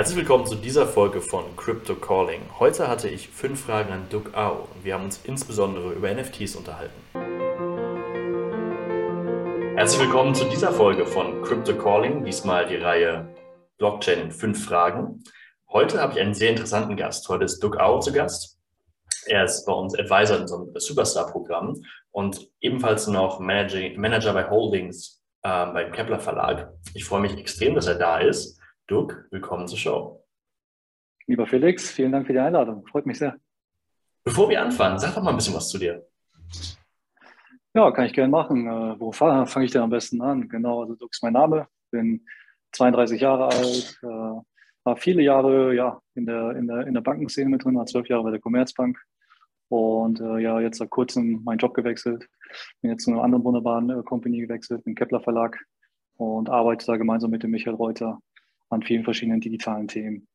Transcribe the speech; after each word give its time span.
Herzlich 0.00 0.16
willkommen 0.16 0.46
zu 0.46 0.54
dieser 0.54 0.86
Folge 0.86 1.20
von 1.20 1.44
Crypto 1.58 1.94
Calling. 1.94 2.40
Heute 2.58 2.88
hatte 2.88 3.06
ich 3.10 3.28
fünf 3.28 3.66
Fragen 3.66 3.92
an 3.92 4.06
Duke 4.08 4.34
Au 4.34 4.66
und 4.74 4.82
wir 4.82 4.94
haben 4.94 5.04
uns 5.04 5.20
insbesondere 5.24 5.92
über 5.92 6.10
NFTs 6.10 6.56
unterhalten. 6.56 6.98
Herzlich 9.76 10.00
willkommen 10.00 10.34
zu 10.34 10.46
dieser 10.46 10.72
Folge 10.72 11.04
von 11.04 11.42
Crypto 11.42 11.76
Calling, 11.76 12.24
diesmal 12.24 12.64
die 12.64 12.76
Reihe 12.76 13.28
Blockchain 13.76 14.20
in 14.20 14.30
fünf 14.30 14.64
Fragen. 14.64 15.22
Heute 15.70 16.00
habe 16.00 16.14
ich 16.14 16.20
einen 16.20 16.32
sehr 16.32 16.48
interessanten 16.48 16.96
Gast. 16.96 17.28
Heute 17.28 17.44
ist 17.44 17.62
Duke 17.62 17.78
Au 17.78 17.98
zu 17.98 18.10
Gast. 18.10 18.58
Er 19.26 19.44
ist 19.44 19.66
bei 19.66 19.74
uns 19.74 19.94
Advisor 19.98 20.38
in 20.38 20.50
einem 20.50 20.72
Superstar-Programm 20.76 21.74
und 22.10 22.48
ebenfalls 22.62 23.06
noch 23.06 23.38
Manager 23.38 24.32
bei 24.32 24.48
Holdings 24.48 25.20
äh, 25.42 25.66
beim 25.66 25.92
Kepler 25.92 26.20
Verlag. 26.20 26.72
Ich 26.94 27.04
freue 27.04 27.20
mich 27.20 27.36
extrem, 27.36 27.74
dass 27.74 27.86
er 27.86 27.96
da 27.96 28.20
ist. 28.20 28.59
Duke, 28.90 29.24
willkommen 29.30 29.68
zur 29.68 29.78
Show. 29.78 30.26
Lieber 31.28 31.46
Felix, 31.46 31.92
vielen 31.92 32.10
Dank 32.10 32.26
für 32.26 32.32
die 32.32 32.40
Einladung. 32.40 32.84
Freut 32.88 33.06
mich 33.06 33.18
sehr. 33.18 33.38
Bevor 34.24 34.48
wir 34.48 34.60
anfangen, 34.60 34.98
sag 34.98 35.14
doch 35.14 35.22
mal 35.22 35.30
ein 35.30 35.36
bisschen 35.36 35.54
was 35.54 35.68
zu 35.68 35.78
dir. 35.78 36.04
Ja, 37.72 37.92
kann 37.92 38.06
ich 38.06 38.12
gerne 38.12 38.32
machen. 38.32 38.66
Äh, 38.66 38.98
wo 38.98 39.12
fange 39.12 39.64
ich 39.64 39.70
denn 39.70 39.82
am 39.82 39.90
besten 39.90 40.20
an? 40.20 40.48
Genau, 40.48 40.80
also 40.80 40.96
Duke 40.96 41.10
ist 41.12 41.22
mein 41.22 41.34
Name, 41.34 41.68
bin 41.92 42.26
32 42.72 43.20
Jahre 43.20 43.44
alt, 43.44 43.96
äh, 44.02 44.06
war 44.06 44.96
viele 44.96 45.22
Jahre 45.22 45.72
ja, 45.72 46.00
in, 46.16 46.26
der, 46.26 46.56
in, 46.56 46.66
der, 46.66 46.88
in 46.88 46.94
der 46.94 47.00
Bankenszene 47.00 47.48
mit 47.48 47.64
drin, 47.64 47.76
war 47.76 47.86
zwölf 47.86 48.08
Jahre 48.08 48.24
bei 48.24 48.32
der 48.32 48.40
Commerzbank 48.40 48.98
und 49.68 50.20
äh, 50.20 50.40
ja, 50.40 50.58
jetzt 50.58 50.78
seit 50.78 50.90
kurzem 50.90 51.44
meinen 51.44 51.58
Job 51.58 51.74
gewechselt, 51.74 52.26
bin 52.82 52.90
jetzt 52.90 53.04
zu 53.04 53.12
einer 53.12 53.22
anderen 53.22 53.44
wunderbaren 53.44 54.04
Company 54.04 54.40
gewechselt, 54.40 54.84
den 54.84 54.96
Kepler 54.96 55.20
Verlag 55.20 55.64
und 56.16 56.50
arbeite 56.50 56.86
da 56.86 56.96
gemeinsam 56.96 57.30
mit 57.30 57.44
dem 57.44 57.52
Michael 57.52 57.76
Reuter 57.76 58.18
an 58.70 58.82
vielen 58.82 59.04
verschiedenen 59.04 59.40
digitalen 59.40 59.88
Themen. 59.88 60.26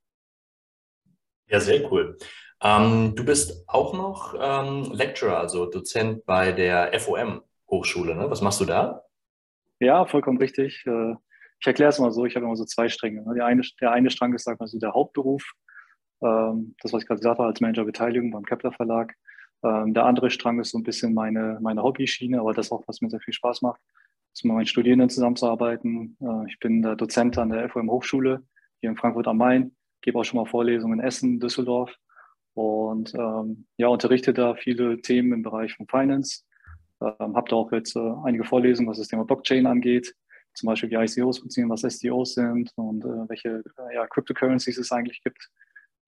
Ja, 1.48 1.60
sehr 1.60 1.92
cool. 1.92 2.18
Ähm, 2.62 3.16
du 3.16 3.26
bist 3.26 3.68
auch 3.68 3.94
noch 3.94 4.36
ähm, 4.40 4.92
Lecturer, 4.92 5.40
also 5.40 5.66
Dozent 5.66 6.26
bei 6.26 6.52
der 6.52 6.98
FOM 7.00 7.42
Hochschule. 7.70 8.16
Ne? 8.16 8.30
Was 8.30 8.42
machst 8.42 8.62
du 8.62 8.66
da? 8.66 9.04
Ja, 9.80 10.06
vollkommen 10.06 10.38
richtig. 10.38 10.84
Äh, 10.86 11.16
ich 11.60 11.68
erkläre 11.68 11.90
es 11.90 12.00
mal 12.00 12.12
so, 12.12 12.26
ich 12.26 12.36
habe 12.36 12.46
immer 12.46 12.56
so 12.56 12.66
zwei 12.66 12.90
Stränge. 12.90 13.24
Ne? 13.24 13.36
Der 13.36 13.46
eine, 13.46 13.62
der 13.82 13.92
eine 13.92 14.10
Strang 14.10 14.34
ist, 14.34 14.44
sag 14.44 14.60
mal 14.60 14.68
so, 14.68 14.80
der 14.80 14.94
Hauptberuf. 14.94 15.44
Ähm, 16.22 16.76
das, 16.82 16.94
was 16.94 17.04
ich 17.04 17.08
gerade 17.08 17.20
gesagt 17.20 17.40
habe, 17.40 17.48
als 17.48 17.62
Manager 17.62 17.86
Beteiligung 17.86 18.32
beim 18.32 18.46
Kepler 18.46 18.72
Verlag. 18.72 19.14
Ähm, 19.64 19.94
der 19.94 20.06
andere 20.06 20.30
Strang 20.32 20.60
ist 20.60 20.72
so 20.72 20.78
ein 20.78 20.84
bisschen 20.84 21.14
meine, 21.14 21.60
meine 21.62 21.84
Hobbyschiene, 21.84 22.40
aber 22.40 22.54
das 22.54 22.72
auch, 22.72 22.84
was 22.88 23.02
mir 23.02 23.10
sehr 23.10 23.22
viel 23.22 23.34
Spaß 23.34 23.62
macht 23.62 23.82
mit 24.44 24.54
meinen 24.54 24.66
Studierenden 24.66 25.10
zusammenzuarbeiten. 25.10 26.18
Äh, 26.22 26.50
ich 26.50 26.60
bin 26.60 26.82
der 26.82 26.96
Dozent 26.96 27.38
an 27.38 27.50
der 27.50 27.70
FOM 27.70 27.90
Hochschule 27.90 28.44
hier 28.82 28.90
in 28.90 28.98
Frankfurt 28.98 29.28
am 29.28 29.38
Main, 29.38 29.76
gebe 30.02 30.20
auch 30.20 30.26
schon 30.26 30.40
mal 30.40 30.50
Vorlesungen 30.50 31.00
in 31.00 31.06
Essen, 31.06 31.40
Düsseldorf 31.40 31.96
und 32.54 33.14
ähm, 33.16 33.68
ja, 33.78 33.88
unterrichte 33.88 34.34
da 34.34 34.56
viele 34.56 35.02
Themen 35.02 35.34
im 35.34 35.44
Bereich 35.44 35.74
von 35.76 35.88
Finance. 35.88 36.44
Ähm, 37.02 37.36
habe 37.36 37.50
da 37.50 37.56
auch 37.58 37.72
jetzt 37.72 37.96
äh, 37.96 38.12
einige 38.24 38.46
Vorlesungen, 38.46 38.90
was 38.90 38.98
das 38.98 39.10
Thema 39.10 39.26
Blockchain 39.26 39.66
angeht, 39.66 40.16
zum 40.54 40.68
Beispiel 40.68 40.90
wie 40.90 40.96
ICOs 40.96 41.40
funktionieren, 41.40 41.70
was 41.70 41.82
SDOs 41.82 42.34
sind 42.34 42.72
und 42.76 43.04
äh, 43.04 43.30
welche 43.30 43.64
äh, 43.78 43.96
ja, 43.96 44.08
Cryptocurrencies 44.08 44.78
es 44.78 44.92
eigentlich 44.92 45.22
gibt. 45.22 45.50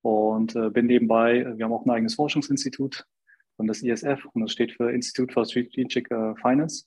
Und 0.01 0.55
äh, 0.55 0.69
bin 0.69 0.85
nebenbei, 0.85 1.45
wir 1.57 1.65
haben 1.65 1.73
auch 1.73 1.85
ein 1.85 1.91
eigenes 1.91 2.15
Forschungsinstitut, 2.15 3.05
und 3.57 3.65
das 3.67 3.81
ISF, 3.81 4.23
und 4.33 4.43
das 4.43 4.51
steht 4.51 4.71
für 4.73 4.91
Institute 4.91 5.33
for 5.33 5.43
Strategic 5.43 6.09
Finance. 6.39 6.85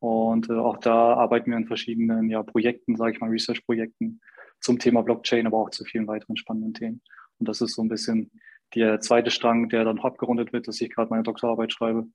Und 0.00 0.48
äh, 0.48 0.54
auch 0.54 0.78
da 0.78 1.14
arbeiten 1.14 1.50
wir 1.50 1.58
an 1.58 1.66
verschiedenen 1.66 2.30
ja, 2.30 2.42
Projekten, 2.42 2.96
sage 2.96 3.12
ich 3.12 3.20
mal, 3.20 3.30
Research-Projekten 3.30 4.20
zum 4.60 4.78
Thema 4.78 5.02
Blockchain, 5.02 5.46
aber 5.46 5.58
auch 5.58 5.70
zu 5.70 5.84
vielen 5.84 6.06
weiteren 6.06 6.36
spannenden 6.36 6.74
Themen. 6.74 7.02
Und 7.38 7.48
das 7.48 7.60
ist 7.60 7.74
so 7.74 7.82
ein 7.82 7.88
bisschen 7.88 8.30
der 8.74 9.00
zweite 9.00 9.30
Strang, 9.30 9.68
der 9.68 9.84
dann 9.84 9.98
abgerundet 9.98 10.52
wird, 10.52 10.68
dass 10.68 10.80
ich 10.80 10.90
gerade 10.90 11.10
meine 11.10 11.22
Doktorarbeit 11.22 11.72
schreibe 11.72 12.06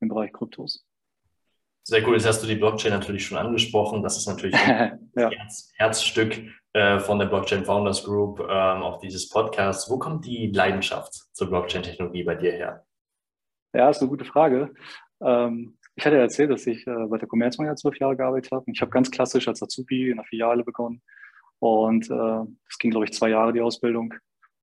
im 0.00 0.08
Bereich 0.08 0.32
Kryptos. 0.32 0.86
Sehr 1.86 2.06
cool. 2.06 2.14
Jetzt 2.14 2.26
hast 2.26 2.42
du 2.42 2.46
die 2.46 2.54
Blockchain 2.54 2.92
natürlich 2.92 3.26
schon 3.26 3.36
angesprochen. 3.36 4.02
Das 4.02 4.16
ist 4.16 4.26
natürlich 4.26 4.54
ja. 4.66 4.96
das 5.14 5.32
Herz, 5.34 5.72
Herzstück 5.76 6.40
äh, 6.72 6.98
von 6.98 7.18
der 7.18 7.26
Blockchain 7.26 7.64
Founders 7.64 8.04
Group, 8.04 8.40
ähm, 8.40 8.82
auch 8.82 9.00
dieses 9.00 9.28
Podcasts. 9.28 9.90
Wo 9.90 9.98
kommt 9.98 10.24
die 10.24 10.46
Leidenschaft 10.46 11.12
zur 11.34 11.48
Blockchain-Technologie 11.50 12.24
bei 12.24 12.36
dir 12.36 12.52
her? 12.52 12.86
Ja, 13.74 13.90
ist 13.90 14.00
eine 14.00 14.08
gute 14.08 14.24
Frage. 14.24 14.72
Ähm, 15.20 15.76
ich 15.96 16.04
hatte 16.04 16.18
erzählt, 16.18 16.50
dass 16.50 16.66
ich 16.66 16.86
äh, 16.86 17.06
bei 17.08 17.18
der 17.18 17.28
Commerzbank 17.28 17.68
ja 17.68 17.76
zwölf 17.76 17.98
Jahre 17.98 18.16
gearbeitet 18.16 18.52
habe. 18.52 18.64
Ich 18.72 18.80
habe 18.80 18.90
ganz 18.90 19.10
klassisch 19.10 19.46
als 19.48 19.62
Azubi 19.62 20.10
in 20.10 20.16
der 20.16 20.24
Filiale 20.24 20.64
begonnen. 20.64 21.02
Und 21.60 22.06
äh, 22.10 22.10
das 22.10 22.78
ging, 22.78 22.90
glaube 22.90 23.06
ich, 23.06 23.12
zwei 23.12 23.30
Jahre 23.30 23.52
die 23.52 23.60
Ausbildung. 23.60 24.14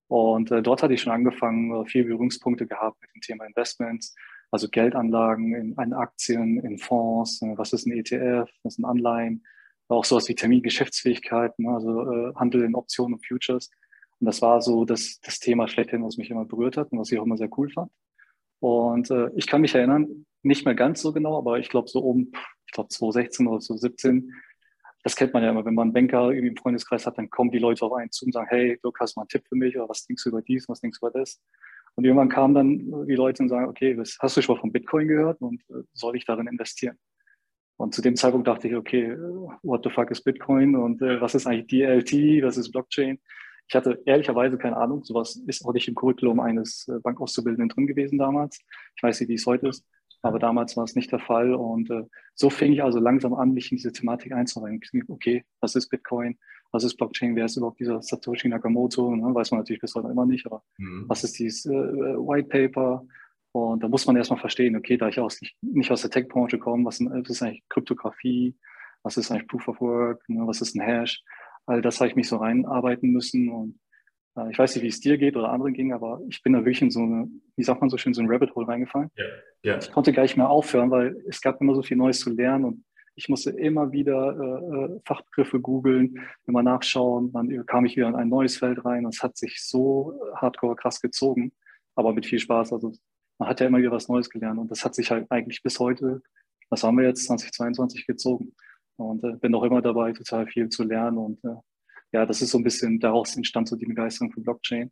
Und 0.07 0.51
äh, 0.51 0.61
dort 0.61 0.83
hatte 0.83 0.93
ich 0.93 1.01
schon 1.01 1.13
angefangen, 1.13 1.73
äh, 1.73 1.85
viele 1.85 2.05
Berührungspunkte 2.05 2.67
gehabt 2.67 3.01
mit 3.01 3.15
dem 3.15 3.21
Thema 3.21 3.45
Investments, 3.45 4.13
also 4.51 4.67
Geldanlagen 4.67 5.55
in, 5.55 5.75
in 5.81 5.93
Aktien, 5.93 6.59
in 6.59 6.77
Fonds, 6.77 7.41
äh, 7.41 7.57
was 7.57 7.71
ist 7.71 7.87
ein 7.87 7.93
ETF, 7.93 8.49
was 8.63 8.75
sind 8.75 8.85
Anleihen, 8.85 9.45
auch 9.87 10.03
sowas 10.03 10.27
wie 10.27 10.35
Termingeschäftsfähigkeit, 10.35 11.57
ne, 11.59 11.69
also 11.69 12.11
äh, 12.11 12.33
Handel 12.35 12.63
in 12.63 12.75
Optionen 12.75 13.13
und 13.13 13.25
Futures. 13.25 13.69
Und 14.19 14.25
das 14.25 14.41
war 14.41 14.61
so 14.61 14.83
das, 14.83 15.19
das 15.21 15.39
Thema 15.39 15.69
schlechthin, 15.69 16.03
was 16.03 16.17
mich 16.17 16.29
immer 16.29 16.45
berührt 16.45 16.75
hat 16.75 16.91
und 16.91 16.99
was 16.99 17.11
ich 17.11 17.17
auch 17.17 17.25
immer 17.25 17.37
sehr 17.37 17.49
cool 17.57 17.69
fand. 17.69 17.89
Und 18.59 19.09
äh, 19.11 19.29
ich 19.35 19.47
kann 19.47 19.61
mich 19.61 19.73
erinnern, 19.73 20.25
nicht 20.43 20.65
mehr 20.65 20.75
ganz 20.75 21.01
so 21.01 21.13
genau, 21.13 21.37
aber 21.37 21.59
ich 21.59 21.69
glaube 21.69 21.89
so 21.89 21.99
um, 21.99 22.31
ich 22.65 22.73
glaube 22.73 22.89
2016 22.89 23.47
oder 23.47 23.59
2017, 23.59 24.33
das 25.03 25.15
kennt 25.15 25.33
man 25.33 25.43
ja 25.43 25.49
immer, 25.49 25.65
wenn 25.65 25.73
man 25.73 25.87
einen 25.87 25.93
Banker 25.93 26.29
irgendwie 26.29 26.49
im 26.49 26.57
Freundeskreis 26.57 27.05
hat, 27.05 27.17
dann 27.17 27.29
kommen 27.29 27.51
die 27.51 27.59
Leute 27.59 27.85
auf 27.85 27.93
einen 27.93 28.11
zu 28.11 28.25
und 28.25 28.33
sagen, 28.33 28.47
hey, 28.49 28.79
du 28.83 28.91
hast 28.99 29.15
mal 29.15 29.23
einen 29.23 29.29
Tipp 29.29 29.43
für 29.47 29.55
mich 29.55 29.75
oder 29.75 29.89
was 29.89 30.05
denkst 30.05 30.23
du 30.23 30.29
über 30.29 30.41
dies, 30.41 30.69
was 30.69 30.79
denkst 30.79 30.99
du 30.99 31.07
über 31.07 31.19
das? 31.19 31.41
Und 31.95 32.05
irgendwann 32.05 32.29
kamen 32.29 32.53
dann 32.53 33.07
die 33.07 33.15
Leute 33.15 33.43
und 33.43 33.49
sagen, 33.49 33.67
okay, 33.67 33.97
was, 33.97 34.17
hast 34.19 34.37
du 34.37 34.41
schon 34.41 34.55
mal 34.55 34.61
von 34.61 34.71
Bitcoin 34.71 35.07
gehört 35.07 35.41
und 35.41 35.61
äh, 35.69 35.83
soll 35.93 36.15
ich 36.15 36.25
darin 36.25 36.47
investieren? 36.47 36.97
Und 37.77 37.95
zu 37.95 38.01
dem 38.01 38.15
Zeitpunkt 38.15 38.47
dachte 38.47 38.67
ich, 38.67 38.75
okay, 38.75 39.17
what 39.63 39.83
the 39.83 39.89
fuck 39.89 40.11
ist 40.11 40.23
Bitcoin 40.23 40.75
und 40.75 41.01
äh, 41.01 41.19
was 41.19 41.35
ist 41.35 41.47
eigentlich 41.47 41.67
DLT, 41.67 42.43
was 42.43 42.57
ist 42.57 42.71
Blockchain? 42.71 43.19
Ich 43.67 43.75
hatte 43.75 44.01
ehrlicherweise 44.05 44.57
keine 44.57 44.77
Ahnung, 44.77 45.03
sowas 45.03 45.41
ist 45.47 45.65
auch 45.65 45.73
nicht 45.73 45.87
im 45.87 45.95
Curriculum 45.95 46.39
eines 46.39 46.87
äh, 46.87 46.99
Bankauszubildenden 46.99 47.69
drin 47.69 47.87
gewesen 47.87 48.19
damals. 48.19 48.59
Ich 48.95 49.03
weiß 49.03 49.19
nicht, 49.19 49.29
wie 49.29 49.35
es 49.35 49.45
heute 49.45 49.69
ist. 49.69 49.85
Aber 50.23 50.39
damals 50.39 50.77
war 50.77 50.83
es 50.83 50.95
nicht 50.95 51.11
der 51.11 51.19
Fall. 51.19 51.53
Und 51.53 51.89
äh, 51.89 52.03
so 52.35 52.49
fing 52.49 52.73
ich 52.73 52.83
also 52.83 52.99
langsam 52.99 53.33
an, 53.33 53.53
mich 53.53 53.71
in 53.71 53.77
diese 53.77 53.91
Thematik 53.91 54.33
einzureihen. 54.33 54.79
Okay, 55.07 55.43
was 55.59 55.75
ist 55.75 55.89
Bitcoin? 55.89 56.37
Was 56.71 56.83
ist 56.83 56.95
Blockchain? 56.95 57.35
Wer 57.35 57.45
ist 57.45 57.57
überhaupt 57.57 57.79
dieser 57.79 58.01
Satoshi 58.01 58.47
Nakamoto? 58.47 59.15
Ne? 59.15 59.33
Weiß 59.33 59.51
man 59.51 59.59
natürlich 59.59 59.81
bis 59.81 59.95
heute 59.95 60.07
immer 60.07 60.25
nicht. 60.25 60.45
Aber 60.45 60.63
mhm. 60.77 61.05
was 61.07 61.23
ist 61.23 61.37
dieses 61.39 61.65
äh, 61.65 61.69
White 61.71 62.49
Paper? 62.49 63.05
Und 63.53 63.83
da 63.83 63.87
muss 63.87 64.05
man 64.05 64.15
erstmal 64.15 64.39
verstehen, 64.39 64.75
okay, 64.77 64.95
da 64.97 65.09
ich 65.09 65.19
aus, 65.19 65.41
nicht, 65.41 65.57
nicht 65.61 65.91
aus 65.91 66.01
der 66.01 66.11
Tech-Branche 66.11 66.57
komme, 66.57 66.85
was, 66.85 67.01
was, 67.01 67.29
ist 67.29 67.41
eigentlich 67.41 67.63
Kryptographie? 67.67 68.55
Was 69.03 69.17
ist 69.17 69.31
eigentlich 69.31 69.47
Proof 69.47 69.67
of 69.67 69.81
Work? 69.81 70.23
Ne? 70.29 70.47
Was 70.47 70.61
ist 70.61 70.75
ein 70.75 70.81
Hash? 70.81 71.21
All 71.65 71.81
das 71.81 71.99
habe 71.99 72.09
ich 72.09 72.15
mich 72.15 72.29
so 72.29 72.37
reinarbeiten 72.37 73.11
müssen. 73.11 73.49
Und 73.49 73.71
äh, 73.71 73.77
ich 74.49 74.57
weiß 74.57 74.75
nicht, 74.75 74.83
wie 74.83 74.87
es 74.87 75.01
dir 75.01 75.17
geht 75.17 75.35
oder 75.35 75.49
anderen 75.49 75.73
ging, 75.73 75.91
aber 75.91 76.21
ich 76.29 76.41
bin 76.41 76.53
da 76.53 76.59
wirklich 76.59 76.81
in 76.81 76.91
so 76.91 77.01
eine, 77.01 77.29
wie 77.57 77.63
sagt 77.63 77.81
man 77.81 77.89
so 77.89 77.97
schön, 77.97 78.13
so 78.13 78.21
ein 78.21 78.29
Rabbit 78.29 78.55
Hole 78.55 78.67
reingefallen. 78.67 79.09
Ja, 79.15 79.25
ja. 79.63 79.77
Ich 79.77 79.91
konnte 79.91 80.13
gar 80.13 80.23
nicht 80.23 80.37
mehr 80.37 80.49
aufhören, 80.49 80.89
weil 80.89 81.21
es 81.27 81.41
gab 81.41 81.59
immer 81.59 81.75
so 81.75 81.83
viel 81.83 81.97
Neues 81.97 82.19
zu 82.19 82.29
lernen 82.29 82.65
und 82.65 82.85
ich 83.15 83.27
musste 83.27 83.49
immer 83.51 83.91
wieder 83.91 84.37
äh, 84.39 84.95
äh 84.95 84.99
Fachbegriffe 85.05 85.59
googeln, 85.59 86.25
immer 86.47 86.63
nachschauen. 86.63 87.33
Dann 87.33 87.65
kam 87.65 87.85
ich 87.85 87.97
wieder 87.97 88.07
in 88.07 88.15
ein 88.15 88.29
neues 88.29 88.57
Feld 88.57 88.85
rein 88.85 89.05
und 89.05 89.13
es 89.13 89.21
hat 89.21 89.37
sich 89.37 89.61
so 89.63 90.17
hardcore 90.35 90.77
krass 90.77 91.01
gezogen, 91.01 91.51
aber 91.95 92.13
mit 92.13 92.25
viel 92.25 92.39
Spaß. 92.39 92.71
Also 92.71 92.93
man 93.37 93.49
hat 93.49 93.59
ja 93.59 93.67
immer 93.67 93.79
wieder 93.79 93.91
was 93.91 94.07
Neues 94.07 94.29
gelernt 94.29 94.59
und 94.59 94.71
das 94.71 94.85
hat 94.85 94.95
sich 94.95 95.11
halt 95.11 95.29
eigentlich 95.29 95.61
bis 95.61 95.77
heute, 95.79 96.21
was 96.69 96.83
haben 96.83 96.97
wir 96.97 97.05
jetzt, 97.05 97.25
2022 97.25 98.07
gezogen. 98.07 98.53
Und 98.95 99.23
äh, 99.23 99.33
bin 99.33 99.53
auch 99.55 99.63
immer 99.63 99.81
dabei, 99.81 100.13
total 100.13 100.47
viel 100.47 100.69
zu 100.69 100.83
lernen 100.83 101.17
und 101.17 101.43
äh, 101.43 101.55
ja, 102.11 102.25
das 102.25 102.41
ist 102.41 102.51
so 102.51 102.57
ein 102.57 102.63
bisschen, 102.63 102.99
daraus 102.99 103.35
entstand 103.35 103.67
so 103.67 103.75
die 103.75 103.85
Begeisterung 103.85 104.31
für 104.31 104.41
Blockchain. 104.41 104.91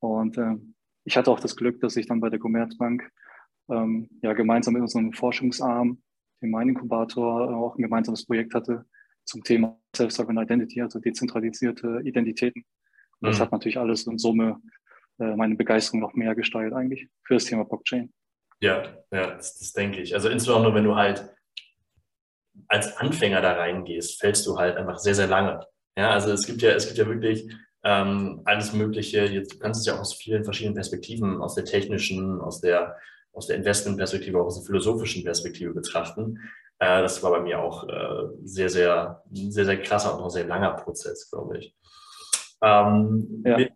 Und 0.00 0.36
äh, 0.38 0.56
ich 1.04 1.16
hatte 1.16 1.30
auch 1.30 1.40
das 1.40 1.56
Glück, 1.56 1.80
dass 1.80 1.96
ich 1.96 2.06
dann 2.06 2.20
bei 2.20 2.30
der 2.30 2.38
Commerzbank 2.38 3.10
ähm, 3.70 4.08
ja 4.22 4.32
gemeinsam 4.32 4.74
mit 4.74 4.82
unserem 4.82 5.12
Forschungsarm, 5.12 6.02
dem 6.42 6.50
Mining-Inkubator, 6.50 7.50
äh, 7.50 7.54
auch 7.54 7.76
ein 7.76 7.82
gemeinsames 7.82 8.26
Projekt 8.26 8.54
hatte 8.54 8.84
zum 9.24 9.42
Thema 9.42 9.78
Self-Sovereign 9.96 10.38
Identity, 10.38 10.80
also 10.80 10.98
dezentralisierte 11.00 12.00
Identitäten. 12.04 12.64
Und 13.20 13.28
das 13.28 13.38
mhm. 13.38 13.42
hat 13.42 13.52
natürlich 13.52 13.78
alles 13.78 14.06
in 14.06 14.18
Summe 14.18 14.60
äh, 15.18 15.34
meine 15.36 15.54
Begeisterung 15.54 16.00
noch 16.00 16.14
mehr 16.14 16.34
gesteigert 16.34 16.74
eigentlich 16.74 17.08
für 17.24 17.34
das 17.34 17.44
Thema 17.44 17.64
Blockchain. 17.64 18.12
Ja, 18.60 18.82
ja, 19.10 19.34
das, 19.36 19.58
das 19.58 19.72
denke 19.72 20.00
ich. 20.00 20.14
Also 20.14 20.28
insbesondere, 20.28 20.74
wenn 20.74 20.84
du 20.84 20.96
halt 20.96 21.28
als 22.66 22.96
Anfänger 22.96 23.40
da 23.40 23.52
reingehst, 23.52 24.20
fällst 24.20 24.46
du 24.46 24.58
halt 24.58 24.76
einfach 24.76 24.98
sehr, 24.98 25.14
sehr 25.14 25.28
lange. 25.28 25.64
Ja, 25.98 26.12
also 26.12 26.30
es 26.30 26.46
gibt 26.46 26.62
ja, 26.62 26.70
es 26.70 26.86
gibt 26.86 26.96
ja 26.96 27.08
wirklich 27.08 27.52
ähm, 27.82 28.42
alles 28.44 28.72
Mögliche. 28.72 29.24
Jetzt, 29.24 29.54
du 29.54 29.58
kannst 29.58 29.80
es 29.80 29.86
ja 29.86 29.96
auch 29.96 30.00
aus 30.00 30.14
vielen 30.14 30.44
verschiedenen 30.44 30.76
Perspektiven, 30.76 31.42
aus 31.42 31.56
der 31.56 31.64
technischen, 31.64 32.40
aus 32.40 32.60
der, 32.60 32.96
aus 33.32 33.48
der 33.48 33.56
Investmentperspektive, 33.56 34.40
auch 34.40 34.46
aus 34.46 34.60
der 34.60 34.66
philosophischen 34.66 35.24
Perspektive 35.24 35.74
betrachten. 35.74 36.38
Äh, 36.78 37.02
das 37.02 37.20
war 37.24 37.32
bei 37.32 37.40
mir 37.40 37.58
auch 37.58 37.88
äh, 37.88 38.28
sehr, 38.44 38.68
sehr, 38.68 39.24
sehr, 39.32 39.64
sehr 39.64 39.82
krasser 39.82 40.16
und 40.16 40.22
auch 40.22 40.30
sehr 40.30 40.46
langer 40.46 40.74
Prozess, 40.74 41.28
glaube 41.30 41.58
ich. 41.58 41.74
Ähm, 42.62 43.42
ja. 43.44 43.56
mit, 43.56 43.72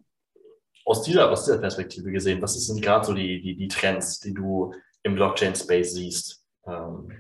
aus, 0.85 1.03
dieser, 1.03 1.29
aus 1.29 1.45
dieser 1.45 1.59
Perspektive 1.59 2.13
gesehen, 2.13 2.41
was 2.41 2.55
sind 2.55 2.83
gerade 2.83 3.05
so 3.05 3.15
die, 3.15 3.43
die, 3.43 3.57
die 3.57 3.69
Trends, 3.69 4.21
die 4.21 4.33
du 4.33 4.73
im 5.03 5.17
Blockchain-Space 5.17 5.95
siehst? 5.95 6.47
Ähm, 6.69 7.11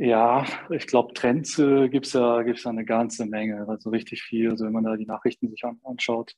ja, 0.00 0.46
ich 0.70 0.86
glaube, 0.86 1.12
Trends 1.12 1.58
äh, 1.58 1.90
gibt 1.90 2.06
es 2.06 2.14
ja, 2.14 2.42
gibt's 2.42 2.64
ja 2.64 2.70
eine 2.70 2.86
ganze 2.86 3.26
Menge, 3.26 3.68
also 3.68 3.90
richtig 3.90 4.22
viel. 4.22 4.48
Also 4.50 4.64
wenn 4.64 4.72
man 4.72 4.84
da 4.84 4.96
die 4.96 5.04
Nachrichten 5.04 5.50
sich 5.50 5.62
an, 5.62 5.78
anschaut, 5.84 6.32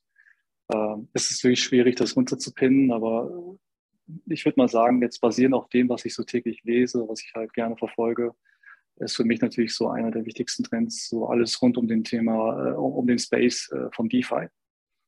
äh, 0.68 0.96
ist 1.14 1.30
es 1.30 1.44
wirklich 1.44 1.62
schwierig, 1.62 1.94
das 1.94 2.16
runterzupinnen, 2.16 2.90
aber 2.90 3.56
ich 4.26 4.44
würde 4.44 4.58
mal 4.58 4.68
sagen, 4.68 5.00
jetzt 5.00 5.20
basierend 5.20 5.54
auf 5.54 5.68
dem, 5.68 5.88
was 5.88 6.04
ich 6.04 6.12
so 6.12 6.24
täglich 6.24 6.64
lese, 6.64 7.06
was 7.08 7.22
ich 7.22 7.32
halt 7.36 7.52
gerne 7.52 7.76
verfolge, 7.76 8.32
ist 8.96 9.14
für 9.14 9.24
mich 9.24 9.40
natürlich 9.40 9.76
so 9.76 9.88
einer 9.88 10.10
der 10.10 10.24
wichtigsten 10.24 10.64
Trends, 10.64 11.08
so 11.08 11.28
alles 11.28 11.62
rund 11.62 11.78
um 11.78 11.86
den 11.86 12.02
Thema, 12.02 12.70
äh, 12.70 12.72
um 12.72 13.06
den 13.06 13.20
Space 13.20 13.70
äh, 13.70 13.90
von 13.92 14.08
DeFi. 14.08 14.48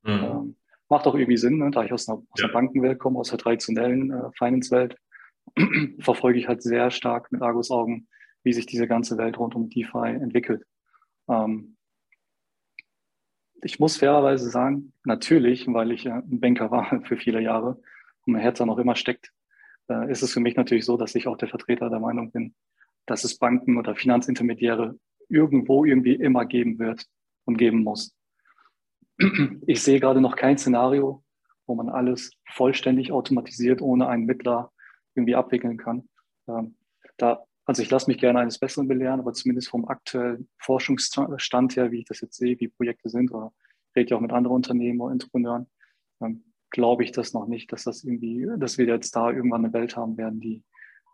Mhm. 0.05 0.11
Ähm, 0.11 0.57
macht 0.89 1.09
auch 1.09 1.17
irgendwie 1.17 1.39
Sinn, 1.39 1.59
ne? 1.59 1.73
da 1.73 1.83
ich 1.83 1.93
aus 1.93 2.09
einer, 2.09 2.23
aus 2.31 2.41
einer 2.41 2.53
Bankenwelt 2.53 3.01
komme, 3.01 3.19
aus 3.19 3.31
der 3.31 3.39
traditionellen 3.39 4.13
äh, 4.13 4.31
Finance-Welt, 4.39 4.97
verfolge 5.99 6.39
ich 6.39 6.47
halt 6.47 6.63
sehr 6.63 6.93
stark 6.93 7.33
mit 7.33 7.43
Argus-Augen, 7.43 8.07
wie 8.45 8.53
sich 8.53 8.67
diese 8.67 8.87
ganze 8.87 9.19
Welt 9.19 9.39
rund 9.39 9.55
um 9.55 9.69
DeFi 9.69 10.19
entwickelt. 10.21 10.65
Ähm, 11.29 11.77
ich 13.63 13.81
muss 13.81 13.97
fairerweise 13.97 14.51
sagen, 14.51 14.93
natürlich, 15.05 15.67
weil 15.67 15.91
ich 15.91 16.07
ein 16.09 16.41
Banker 16.41 16.71
war 16.71 17.03
für 17.05 17.17
viele 17.17 17.41
Jahre 17.41 17.81
und 18.27 18.35
mein 18.35 18.43
Herz 18.43 18.59
da 18.59 18.67
noch 18.67 18.79
immer 18.79 18.95
steckt, 18.95 19.33
äh, 19.89 20.11
ist 20.11 20.23
es 20.23 20.33
für 20.33 20.41
mich 20.41 20.57
natürlich 20.57 20.85
so, 20.85 20.97
dass 20.97 21.15
ich 21.15 21.27
auch 21.27 21.37
der 21.37 21.49
Vertreter 21.49 21.91
der 21.91 22.01
Meinung 22.01 22.31
bin, 22.31 22.55
dass 23.07 23.25
es 23.25 23.39
Banken 23.39 23.79
oder 23.79 23.97
Finanzintermediäre 23.97 24.99
irgendwo 25.29 25.85
irgendwie 25.85 26.15
immer 26.15 26.45
geben 26.45 26.79
wird 26.79 27.07
und 27.45 27.57
geben 27.57 27.83
muss. 27.83 28.15
Ich 29.67 29.83
sehe 29.83 30.01
gerade 30.01 30.21
noch 30.21 30.37
kein 30.37 30.59
Szenario, 30.59 31.25
wo 31.67 31.75
man 31.75 31.89
alles 31.89 32.33
vollständig 32.53 33.13
automatisiert 33.13 33.81
ohne 33.81 34.09
einen 34.09 34.27
Mittler 34.27 34.73
irgendwie 35.15 35.37
abwickeln 35.37 35.79
kann. 35.79 36.09
Ähm, 36.49 36.77
da, 37.17 37.47
also 37.67 37.83
ich 37.83 37.91
lasse 37.91 38.11
mich 38.11 38.19
gerne 38.19 38.41
eines 38.41 38.59
Besseren 38.59 38.89
belehren, 38.89 39.21
aber 39.21 39.33
zumindest 39.33 39.69
vom 39.69 39.87
aktuellen 39.89 40.49
Forschungsstand 40.59 41.77
her, 41.77 41.91
wie 41.91 42.01
ich 42.01 42.05
das 42.05 42.21
jetzt 42.21 42.37
sehe, 42.37 42.59
wie 42.61 42.69
Projekte 42.69 43.09
sind, 43.09 43.33
oder 43.33 43.53
rede 43.97 44.11
ja 44.11 44.17
auch 44.17 44.21
mit 44.21 44.33
anderen 44.33 44.57
Unternehmen 44.57 45.01
oder 45.01 45.13
Entrepreneuren, 45.13 45.67
ähm, 46.21 46.45
glaube 46.71 47.05
ich 47.05 47.13
das 47.13 47.33
noch 47.33 47.47
nicht, 47.47 47.73
dass 47.73 47.85
das 47.85 48.05
irgendwie, 48.05 48.47
dass 48.59 48.79
wir 48.79 48.87
jetzt 48.87 49.15
da 49.17 49.31
irgendwann 49.31 49.65
eine 49.65 49.73
Welt 49.73 49.97
haben 49.97 50.17
werden, 50.17 50.41
die, 50.41 50.63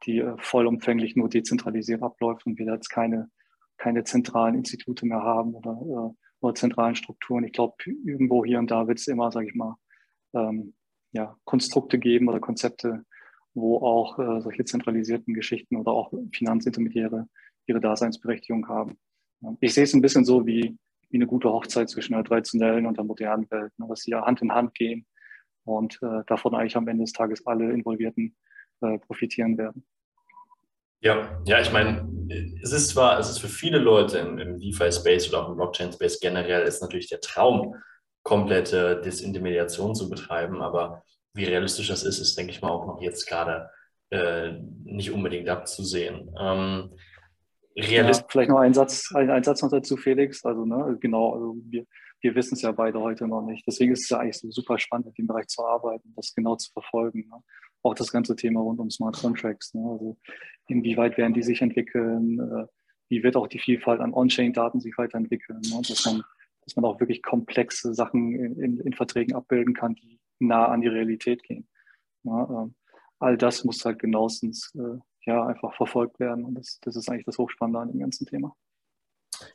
die 0.05 0.19
äh, 0.19 0.35
vollumfänglich 0.39 1.17
nur 1.17 1.29
dezentralisiert 1.29 2.03
abläuft 2.03 2.47
und 2.47 2.59
wir 2.59 2.67
jetzt 2.67 2.89
keine, 2.89 3.31
keine 3.77 4.05
zentralen 4.05 4.55
Institute 4.55 5.07
mehr 5.07 5.23
haben 5.23 5.55
oder, 5.55 5.73
äh, 5.73 6.15
oder 6.41 6.55
zentralen 6.55 6.97
Strukturen. 6.97 7.45
Ich 7.45 7.53
glaube, 7.53 7.75
irgendwo 7.87 8.45
hier 8.45 8.59
und 8.59 8.71
da 8.71 8.89
wird 8.89 8.99
es 8.99 9.07
immer, 9.07 9.31
sage 9.31 9.49
ich 9.49 9.55
mal, 9.55 9.77
ähm, 10.35 10.75
ja, 11.13 11.37
Konstrukte 11.45 11.99
geben 11.99 12.29
oder 12.29 12.41
Konzepte, 12.41 13.05
wo 13.55 13.79
auch 13.79 14.19
äh, 14.19 14.41
solche 14.41 14.65
zentralisierten 14.65 15.35
Geschichten 15.35 15.77
oder 15.77 15.93
auch 15.93 16.13
Finanzintermediäre 16.33 17.27
ihre 17.67 17.81
Daseinsberechtigung 17.81 18.69
haben. 18.69 18.99
Ich 19.61 19.75
sehe 19.75 19.85
es 19.85 19.95
ein 19.95 20.03
bisschen 20.03 20.25
so 20.25 20.47
wie, 20.47 20.77
wie 21.09 21.17
eine 21.17 21.27
gute 21.27 21.51
Hochzeit 21.51 21.89
zwischen 21.89 22.13
der 22.13 22.25
traditionellen 22.25 22.87
und 22.87 22.97
der 22.97 23.05
modernen 23.05 23.51
Welt, 23.51 23.73
ne, 23.79 23.87
dass 23.89 24.03
sie 24.03 24.13
ja 24.13 24.25
Hand 24.25 24.43
in 24.43 24.53
Hand 24.53 24.75
gehen 24.75 25.07
und 25.65 25.99
äh, 26.03 26.23
davon 26.27 26.55
eigentlich 26.55 26.77
am 26.77 26.89
Ende 26.89 27.05
des 27.05 27.13
Tages 27.13 27.47
alle 27.47 27.73
Involvierten 27.73 28.37
äh, 28.81 28.99
profitieren 28.99 29.57
werden. 29.59 29.85
Ja, 31.03 31.43
ja, 31.47 31.61
ich 31.61 31.73
meine, 31.73 32.07
es 32.63 32.73
ist 32.73 32.91
zwar, 32.91 33.19
es 33.19 33.31
ist 33.31 33.39
für 33.39 33.49
viele 33.49 33.79
Leute 33.79 34.19
im, 34.19 34.39
im 34.39 34.59
DeFi-Space 34.59 35.31
oder 35.31 35.45
auch 35.45 35.49
im 35.49 35.57
Blockchain-Space 35.57 36.21
generell 36.21 36.65
ist 36.65 36.83
natürlich 36.83 37.09
der 37.09 37.21
Traum, 37.21 37.75
komplette 38.23 39.01
Disintermediation 39.01 39.95
zu 39.95 40.11
betreiben, 40.11 40.61
aber 40.61 41.03
wie 41.35 41.45
realistisch 41.45 41.89
das 41.89 42.03
ist, 42.03 42.19
ist, 42.19 42.37
denke 42.37 42.53
ich 42.53 42.63
mal, 42.63 42.71
auch 42.71 42.87
noch 42.87 43.01
jetzt 43.01 43.27
gerade 43.27 43.71
äh, 44.11 44.53
nicht 44.85 45.11
unbedingt 45.11 45.49
abzusehen. 45.49 46.35
Ähm, 46.39 46.91
ja, 47.75 48.11
vielleicht 48.29 48.51
noch 48.51 48.59
ein 48.59 48.75
Satz, 48.75 49.13
ein, 49.15 49.31
ein, 49.31 49.45
Satz 49.45 49.63
noch 49.63 49.71
dazu, 49.71 49.97
Felix. 49.97 50.45
Also, 50.45 50.65
ne, 50.65 50.99
genau, 51.01 51.35
also 51.35 51.57
wir, 51.69 51.87
wir 52.21 52.35
wissen 52.35 52.55
es 52.55 52.63
ja 52.63 52.73
beide 52.73 53.01
heute 53.01 53.27
noch 53.27 53.43
nicht. 53.43 53.67
Deswegen 53.67 53.93
ist 53.93 54.03
es 54.03 54.11
ja 54.11 54.19
eigentlich 54.19 54.39
so 54.39 54.51
super 54.51 54.79
spannend, 54.79 55.07
in 55.07 55.13
dem 55.15 55.27
Bereich 55.27 55.47
zu 55.47 55.65
arbeiten, 55.65 56.13
das 56.17 56.35
genau 56.35 56.57
zu 56.57 56.71
verfolgen. 56.73 57.29
Ne? 57.31 57.43
Auch 57.83 57.95
das 57.95 58.13
ganze 58.13 58.37
Thema 58.37 58.61
rund 58.61 58.81
um 58.81 58.91
Smart 58.91 59.17
Contracts. 59.17 59.73
Ne? 59.75 59.83
Also 59.89 60.19
inwieweit 60.67 61.17
werden 61.17 61.33
die 61.33 61.43
sich 61.43 61.63
entwickeln? 61.63 62.41
Äh, 62.41 62.67
wie 63.09 63.23
wird 63.23 63.37
auch 63.37 63.47
die 63.47 63.59
Vielfalt 63.59 64.01
an 64.01 64.13
On-Chain-Daten 64.13 64.81
sich 64.81 64.97
weiterentwickeln? 64.99 65.61
Ne? 65.63 65.81
Dass, 65.89 66.05
man, 66.05 66.23
dass 66.65 66.77
man 66.77 66.85
auch 66.85 67.01
wirklich 67.01 67.23
komplexe 67.23 67.95
Sachen 67.95 68.35
in, 68.35 68.61
in, 68.61 68.81
in 68.81 68.93
Verträgen 68.93 69.35
abbilden 69.35 69.75
kann, 69.75 69.95
die 69.95 70.21
nah 70.41 70.67
an 70.67 70.81
die 70.81 70.89
Realität 70.89 71.43
gehen. 71.43 71.69
Ja, 72.25 72.45
äh, 72.45 72.71
all 73.19 73.37
das 73.37 73.65
muss 73.65 73.85
halt 73.85 73.99
genauestens 73.99 74.73
äh, 74.75 74.99
ja, 75.27 75.47
einfach 75.47 75.75
verfolgt 75.75 76.19
werden. 76.21 76.45
Und 76.45 76.55
das, 76.55 76.79
das 76.83 76.97
ist 76.97 77.09
eigentlich 77.09 77.27
das 77.27 77.39
Hochspannende 77.39 77.81
an 77.81 77.89
dem 77.89 78.01
ganzen 78.01 78.27
Thema. 78.27 78.55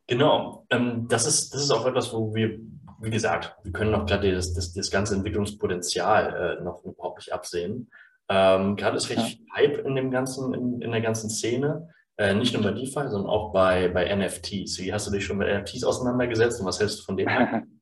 Genau, 0.08 0.66
ähm, 0.70 1.08
das, 1.08 1.28
ist, 1.28 1.54
das 1.54 1.64
ist 1.64 1.72
auch 1.72 1.86
etwas, 1.86 2.14
wo 2.14 2.34
wir, 2.34 2.60
wie 3.02 3.10
gesagt, 3.10 3.56
wir 3.64 3.72
können 3.72 3.92
noch 3.92 4.06
gerade 4.06 4.32
das, 4.34 4.54
das, 4.54 4.74
das 4.74 4.90
ganze 4.90 5.16
Entwicklungspotenzial 5.16 6.58
äh, 6.60 6.64
noch 6.64 6.84
überhaupt 6.84 7.20
nicht 7.20 7.34
absehen. 7.34 7.90
Ähm, 8.30 8.76
gerade 8.76 8.98
ist 8.98 9.10
recht 9.10 9.40
ja. 9.40 9.56
Hype 9.56 9.86
in 9.86 9.96
dem 9.96 10.10
ganzen, 10.10 10.54
in, 10.54 10.82
in 10.82 10.92
der 10.92 11.02
ganzen 11.02 11.30
Szene. 11.30 11.90
Äh, 12.18 12.34
nicht 12.34 12.54
nur 12.54 12.64
bei 12.64 12.72
DeFi, 12.72 13.10
sondern 13.10 13.28
auch 13.28 13.52
bei, 13.52 13.90
bei 13.90 14.16
NFTs. 14.16 14.80
Wie 14.80 14.94
hast 14.94 15.08
du 15.08 15.12
dich 15.12 15.26
schon 15.26 15.38
mit 15.38 15.50
NFTs 15.50 15.84
auseinandergesetzt 15.84 16.60
und 16.60 16.66
was 16.66 16.80
hältst 16.80 17.00
du 17.00 17.04
von 17.04 17.18
dem? 17.18 17.28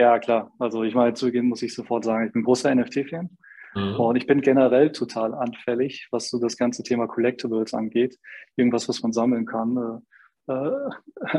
ja, 0.00 0.18
klar. 0.18 0.52
Also 0.58 0.82
ich 0.82 0.94
mal 0.94 1.14
zu 1.14 1.26
Beginn 1.26 1.46
muss 1.46 1.62
ich 1.62 1.74
sofort 1.74 2.04
sagen, 2.04 2.26
ich 2.26 2.32
bin 2.32 2.42
großer 2.42 2.74
NFT-Fan. 2.74 3.30
Mhm. 3.74 3.94
Und 4.00 4.16
ich 4.16 4.26
bin 4.26 4.40
generell 4.40 4.90
total 4.92 5.34
anfällig, 5.34 6.08
was 6.10 6.28
so 6.28 6.40
das 6.40 6.56
ganze 6.56 6.82
Thema 6.82 7.06
Collectibles 7.06 7.74
angeht. 7.74 8.18
Irgendwas, 8.56 8.88
was 8.88 9.02
man 9.02 9.12
sammeln 9.12 9.46
kann. 9.46 10.02
Äh, 10.48 10.52
äh, 10.52 10.70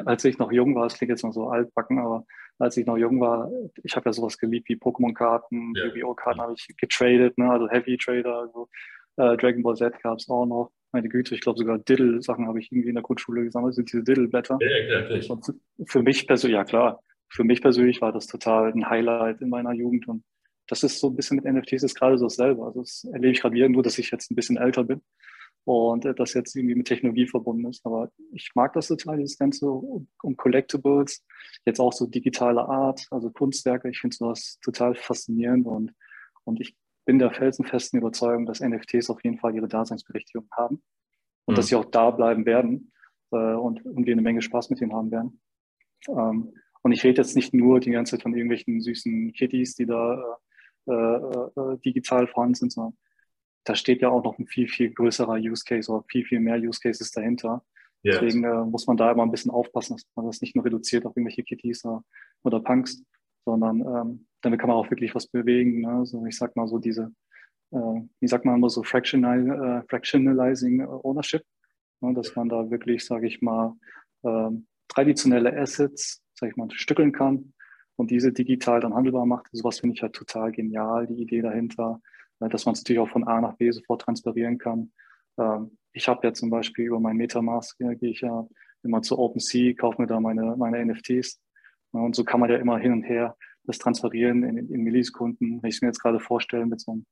als 0.05 0.23
ich 0.25 0.37
noch 0.37 0.51
jung 0.51 0.75
war, 0.75 0.85
es 0.85 0.93
klingt 0.93 1.09
jetzt 1.09 1.23
noch 1.23 1.33
so 1.33 1.49
altbacken, 1.49 1.99
aber 1.99 2.25
als 2.59 2.77
ich 2.77 2.85
noch 2.85 2.97
jung 2.97 3.19
war, 3.19 3.51
ich 3.83 3.95
habe 3.95 4.09
ja 4.09 4.13
sowas 4.13 4.37
geliebt 4.37 4.69
wie 4.69 4.75
Pokémon-Karten, 4.75 5.73
ja. 5.75 5.85
Yu-Gi-Oh!-Karten 5.85 6.39
habe 6.39 6.53
ich 6.53 6.67
getradet, 6.77 7.37
ne? 7.37 7.51
also 7.51 7.67
Heavy 7.69 7.97
Trader, 7.97 8.39
also 8.39 8.69
äh, 9.17 9.35
Dragon 9.37 9.63
Ball 9.63 9.75
Z 9.75 10.01
gab 10.01 10.19
es 10.19 10.29
auch 10.29 10.45
noch. 10.45 10.71
Meine 10.93 11.09
Güte, 11.09 11.35
ich 11.35 11.41
glaube 11.41 11.57
sogar 11.57 11.79
Diddle-Sachen 11.79 12.47
habe 12.47 12.59
ich 12.59 12.71
irgendwie 12.71 12.89
in 12.89 12.95
der 12.95 13.03
Grundschule 13.03 13.43
gesammelt, 13.43 13.75
sind 13.75 13.91
diese 13.91 14.03
Diddle-Blätter. 14.03 14.57
Ja, 14.61 15.01
klar, 15.21 15.39
für 15.85 16.03
mich 16.03 16.27
persönlich, 16.27 16.55
ja 16.55 16.63
klar, 16.63 17.01
für 17.31 17.43
mich 17.43 17.61
persönlich 17.61 18.01
war 18.01 18.11
das 18.11 18.27
total 18.27 18.71
ein 18.71 18.89
Highlight 18.89 19.41
in 19.41 19.49
meiner 19.49 19.73
Jugend 19.73 20.07
und 20.07 20.23
das 20.67 20.83
ist 20.83 20.99
so 20.99 21.07
ein 21.07 21.15
bisschen 21.15 21.37
mit 21.37 21.45
NFTs 21.45 21.83
ist 21.83 21.95
gerade 21.95 22.17
so 22.17 22.25
dasselbe. 22.25 22.63
Also 22.63 22.81
das 22.81 23.03
erlebe 23.05 23.33
ich 23.33 23.41
gerade 23.41 23.55
wieder 23.55 23.69
nur, 23.69 23.83
dass 23.83 23.97
ich 23.97 24.11
jetzt 24.11 24.31
ein 24.31 24.35
bisschen 24.35 24.57
älter 24.57 24.83
bin 24.83 25.01
und 25.65 26.05
äh, 26.05 26.13
das 26.13 26.33
jetzt 26.33 26.55
irgendwie 26.55 26.75
mit 26.75 26.87
Technologie 26.87 27.27
verbunden 27.27 27.67
ist. 27.69 27.85
Aber 27.85 28.11
ich 28.31 28.51
mag 28.55 28.73
das 28.73 28.87
total, 28.87 29.17
dieses 29.17 29.37
Ganze 29.37 29.69
um, 29.69 30.07
um 30.21 30.35
Collectibles, 30.37 31.25
jetzt 31.65 31.79
auch 31.79 31.93
so 31.93 32.05
digitale 32.05 32.61
Art, 32.61 33.07
also 33.11 33.29
Kunstwerke. 33.31 33.89
Ich 33.89 33.99
finde 33.99 34.15
sowas 34.15 34.59
total 34.61 34.95
faszinierend 34.95 35.67
und, 35.67 35.93
und 36.43 36.59
ich 36.59 36.75
bin 37.05 37.19
der 37.19 37.31
felsenfesten 37.31 37.99
Überzeugung, 37.99 38.45
dass 38.45 38.61
NFTs 38.61 39.09
auf 39.09 39.23
jeden 39.23 39.39
Fall 39.39 39.55
ihre 39.55 39.67
Daseinsberechtigung 39.67 40.47
haben 40.51 40.81
und 41.45 41.53
mhm. 41.53 41.55
dass 41.55 41.67
sie 41.67 41.75
auch 41.75 41.85
da 41.85 42.11
bleiben 42.11 42.45
werden 42.45 42.91
äh, 43.31 43.53
und, 43.53 43.85
und 43.85 44.05
wir 44.05 44.13
eine 44.13 44.21
Menge 44.21 44.41
Spaß 44.41 44.69
mit 44.69 44.81
ihnen 44.81 44.93
haben 44.93 45.11
werden. 45.11 45.41
Ähm, 46.07 46.53
und 46.83 46.91
ich 46.91 47.03
rede 47.03 47.21
jetzt 47.21 47.35
nicht 47.35 47.53
nur 47.53 47.79
die 47.79 47.91
ganze 47.91 48.11
Zeit 48.11 48.23
von 48.23 48.33
irgendwelchen 48.33 48.81
süßen 48.81 49.33
Kitties, 49.33 49.75
die 49.75 49.85
da 49.85 50.37
äh, 50.87 50.91
äh, 50.91 50.93
äh, 50.93 51.77
digital 51.85 52.27
vorhanden 52.27 52.55
sind, 52.55 52.71
sondern 52.71 52.97
da 53.65 53.75
steht 53.75 54.01
ja 54.01 54.09
auch 54.09 54.23
noch 54.23 54.39
ein 54.39 54.47
viel, 54.47 54.67
viel 54.67 54.91
größerer 54.91 55.35
Use 55.35 55.63
Case 55.63 55.91
oder 55.91 56.03
viel, 56.09 56.25
viel 56.25 56.39
mehr 56.39 56.57
Use 56.57 56.79
Cases 56.81 57.11
dahinter. 57.11 57.63
Yes. 58.01 58.19
Deswegen 58.19 58.43
äh, 58.43 58.65
muss 58.65 58.87
man 58.87 58.97
da 58.97 59.11
immer 59.11 59.21
ein 59.21 59.29
bisschen 59.29 59.51
aufpassen, 59.51 59.97
dass 59.97 60.07
man 60.15 60.25
das 60.25 60.41
nicht 60.41 60.55
nur 60.55 60.65
reduziert 60.65 61.05
auf 61.05 61.15
irgendwelche 61.15 61.43
Kitties 61.43 61.85
oder, 61.85 62.03
oder 62.43 62.59
Punks, 62.59 63.03
sondern 63.45 63.81
ähm, 63.81 64.27
damit 64.41 64.59
kann 64.59 64.69
man 64.69 64.77
auch 64.77 64.89
wirklich 64.89 65.13
was 65.13 65.27
bewegen. 65.27 65.81
Ne? 65.81 66.03
So, 66.05 66.25
ich 66.25 66.35
sag 66.35 66.55
mal 66.55 66.67
so 66.67 66.79
diese, 66.79 67.13
äh, 67.71 68.01
wie 68.19 68.27
sagt 68.27 68.45
man 68.45 68.55
immer 68.55 68.69
so 68.71 68.81
Fractional, 68.81 69.83
äh, 69.83 69.87
Fractionalizing 69.87 70.83
Ownership, 70.83 71.43
ne? 71.99 72.13
dass 72.15 72.35
man 72.35 72.49
da 72.49 72.71
wirklich, 72.71 73.05
sage 73.05 73.27
ich 73.27 73.39
mal, 73.41 73.75
äh, 74.23 74.49
traditionelle 74.87 75.55
Assets, 75.55 76.23
sag 76.41 76.49
ich 76.49 76.57
mal, 76.57 76.69
stückeln 76.71 77.11
kann 77.11 77.53
und 77.95 78.11
diese 78.11 78.33
digital 78.33 78.81
dann 78.81 78.95
handelbar 78.95 79.25
macht. 79.25 79.47
Sowas 79.51 79.79
finde 79.79 79.95
ich 79.95 80.01
halt 80.01 80.13
total 80.13 80.51
genial, 80.51 81.07
die 81.07 81.21
Idee 81.21 81.41
dahinter, 81.41 82.01
äh, 82.39 82.49
dass 82.49 82.65
man 82.65 82.73
es 82.73 82.81
natürlich 82.81 82.99
auch 82.99 83.09
von 83.09 83.25
A 83.27 83.39
nach 83.39 83.55
B 83.55 83.71
sofort 83.71 84.01
transferieren 84.01 84.57
kann. 84.57 84.91
Ähm, 85.37 85.77
ich 85.93 86.07
habe 86.07 86.25
ja 86.27 86.33
zum 86.33 86.49
Beispiel 86.49 86.85
über 86.85 86.99
mein 86.99 87.15
Metamask, 87.15 87.79
ja, 87.79 87.93
gehe 87.93 88.09
ich 88.09 88.21
ja 88.21 88.47
immer 88.83 89.01
zu 89.01 89.19
OpenSea, 89.19 89.75
kaufe 89.75 90.01
mir 90.01 90.07
da 90.07 90.19
meine, 90.19 90.55
meine 90.57 90.83
NFTs. 90.83 91.39
Und 91.91 92.15
so 92.15 92.23
kann 92.23 92.39
man 92.39 92.49
ja 92.49 92.57
immer 92.57 92.79
hin 92.79 92.93
und 92.93 93.03
her 93.03 93.37
das 93.65 93.77
transferieren 93.77 94.43
in, 94.43 94.57
in 94.57 94.81
Millisekunden. 94.81 95.61
Wenn 95.61 95.69
ich 95.69 95.75
es 95.75 95.81
mir 95.81 95.89
jetzt 95.89 96.01
gerade 96.01 96.19
vorstelle 96.19 96.65
mit 96.65 96.81
so 96.81 96.93
einem 96.93 97.05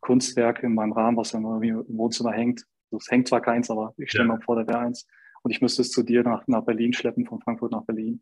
Kunstwerk 0.00 0.62
in 0.62 0.74
meinem 0.74 0.92
Rahmen, 0.92 1.16
was 1.16 1.32
dann 1.32 1.44
irgendwie 1.44 1.70
im 1.70 1.98
Wohnzimmer 1.98 2.32
hängt. 2.32 2.64
Also 2.92 2.98
es 2.98 3.10
hängt 3.10 3.26
zwar 3.26 3.40
keins, 3.40 3.70
aber 3.70 3.94
ich 3.96 4.10
stelle 4.10 4.28
ja. 4.28 4.34
mir 4.34 4.40
vor, 4.42 4.54
da 4.54 4.66
wäre 4.68 4.78
eins. 4.78 5.08
Und 5.46 5.52
ich 5.52 5.60
müsste 5.60 5.82
es 5.82 5.92
zu 5.92 6.02
dir 6.02 6.24
nach, 6.24 6.44
nach 6.48 6.64
Berlin 6.64 6.92
schleppen, 6.92 7.24
von 7.24 7.40
Frankfurt 7.40 7.70
nach 7.70 7.84
Berlin. 7.84 8.20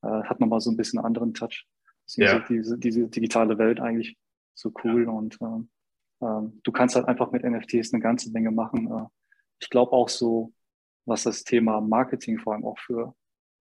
Äh, 0.00 0.06
hat 0.22 0.40
nochmal 0.40 0.62
so 0.62 0.70
ein 0.70 0.76
bisschen 0.78 1.00
einen 1.00 1.04
anderen 1.04 1.34
Touch. 1.34 1.66
Ja. 2.16 2.38
diese, 2.48 2.78
diese 2.78 3.08
digitale 3.08 3.58
Welt 3.58 3.78
eigentlich 3.78 4.16
so 4.54 4.72
cool 4.82 5.06
und 5.06 5.36
äh, 5.42 6.24
äh, 6.24 6.48
du 6.62 6.72
kannst 6.72 6.96
halt 6.96 7.08
einfach 7.08 7.30
mit 7.30 7.44
NFTs 7.44 7.92
eine 7.92 8.02
ganze 8.02 8.32
Menge 8.32 8.50
machen. 8.50 8.90
Äh, 8.90 9.04
ich 9.60 9.68
glaube 9.68 9.92
auch 9.92 10.08
so, 10.08 10.54
was 11.04 11.24
das 11.24 11.44
Thema 11.44 11.82
Marketing 11.82 12.38
vor 12.38 12.54
allem 12.54 12.64
auch 12.64 12.78
für, 12.78 13.14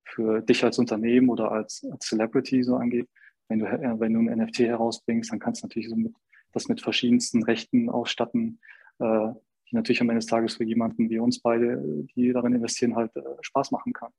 für 0.05 0.41
dich 0.41 0.63
als 0.63 0.79
Unternehmen 0.79 1.27
oder 1.27 1.51
als, 1.51 1.85
als 1.91 2.05
Celebrity 2.05 2.63
so 2.63 2.77
angeht. 2.77 3.09
Wenn 3.49 3.59
du, 3.59 3.65
äh, 3.65 3.99
wenn 3.99 4.13
du 4.13 4.21
ein 4.21 4.39
NFT 4.39 4.59
herausbringst, 4.59 5.33
dann 5.33 5.39
kannst 5.39 5.63
du 5.63 5.67
natürlich 5.67 5.89
so 5.89 5.97
mit, 5.97 6.13
das 6.53 6.69
mit 6.69 6.79
verschiedensten 6.79 7.43
Rechten 7.43 7.89
ausstatten, 7.89 8.61
äh, 8.99 9.33
die 9.71 9.75
natürlich 9.75 10.01
am 10.01 10.09
Ende 10.09 10.19
des 10.19 10.27
Tages 10.27 10.55
für 10.55 10.63
jemanden 10.63 11.09
wie 11.09 11.19
uns 11.19 11.39
beide, 11.39 11.81
die 12.15 12.31
darin 12.33 12.53
investieren, 12.53 12.95
halt 12.95 13.15
äh, 13.15 13.21
Spaß 13.41 13.71
machen 13.71 13.93
kann. 13.93 14.11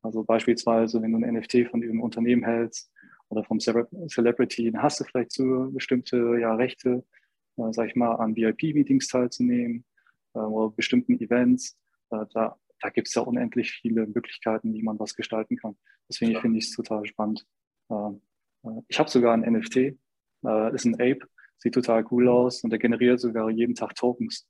Also 0.00 0.24
beispielsweise, 0.24 1.02
wenn 1.02 1.12
du 1.12 1.18
ein 1.18 1.34
NFT 1.34 1.68
von 1.70 1.82
irgendeinem 1.82 2.02
Unternehmen 2.02 2.44
hältst 2.44 2.90
oder 3.28 3.44
vom 3.44 3.60
Celebrity, 3.60 4.70
dann 4.70 4.82
hast 4.82 5.00
du 5.00 5.04
vielleicht 5.04 5.32
so 5.32 5.70
bestimmte 5.70 6.38
ja, 6.40 6.54
Rechte, 6.54 7.04
äh, 7.56 7.72
sag 7.72 7.88
ich 7.88 7.96
mal, 7.96 8.14
an 8.14 8.36
VIP-Meetings 8.36 9.08
teilzunehmen 9.08 9.84
äh, 10.34 10.38
oder 10.38 10.74
bestimmten 10.74 11.20
Events. 11.20 11.76
Äh, 12.10 12.24
da 12.32 12.56
da 12.82 12.90
gibt 12.90 13.08
es 13.08 13.14
ja 13.14 13.22
unendlich 13.22 13.70
viele 13.70 14.06
Möglichkeiten, 14.06 14.74
wie 14.74 14.82
man 14.82 14.98
was 14.98 15.14
gestalten 15.14 15.56
kann. 15.56 15.76
Deswegen 16.08 16.32
ja. 16.32 16.40
finde 16.40 16.58
ich 16.58 16.66
es 16.66 16.72
total 16.72 17.06
spannend. 17.06 17.46
Äh, 17.88 17.94
äh 17.94 18.82
ich 18.88 18.98
habe 18.98 19.08
sogar 19.08 19.34
ein 19.34 19.40
NFT, 19.40 19.76
äh, 19.76 20.74
ist 20.74 20.84
ein 20.84 20.94
Ape, 20.94 21.20
sieht 21.58 21.74
total 21.74 22.04
cool 22.10 22.28
aus 22.28 22.62
und 22.64 22.70
der 22.70 22.78
generiert 22.78 23.20
sogar 23.20 23.48
jeden 23.50 23.74
Tag 23.74 23.94
Tokens, 23.94 24.48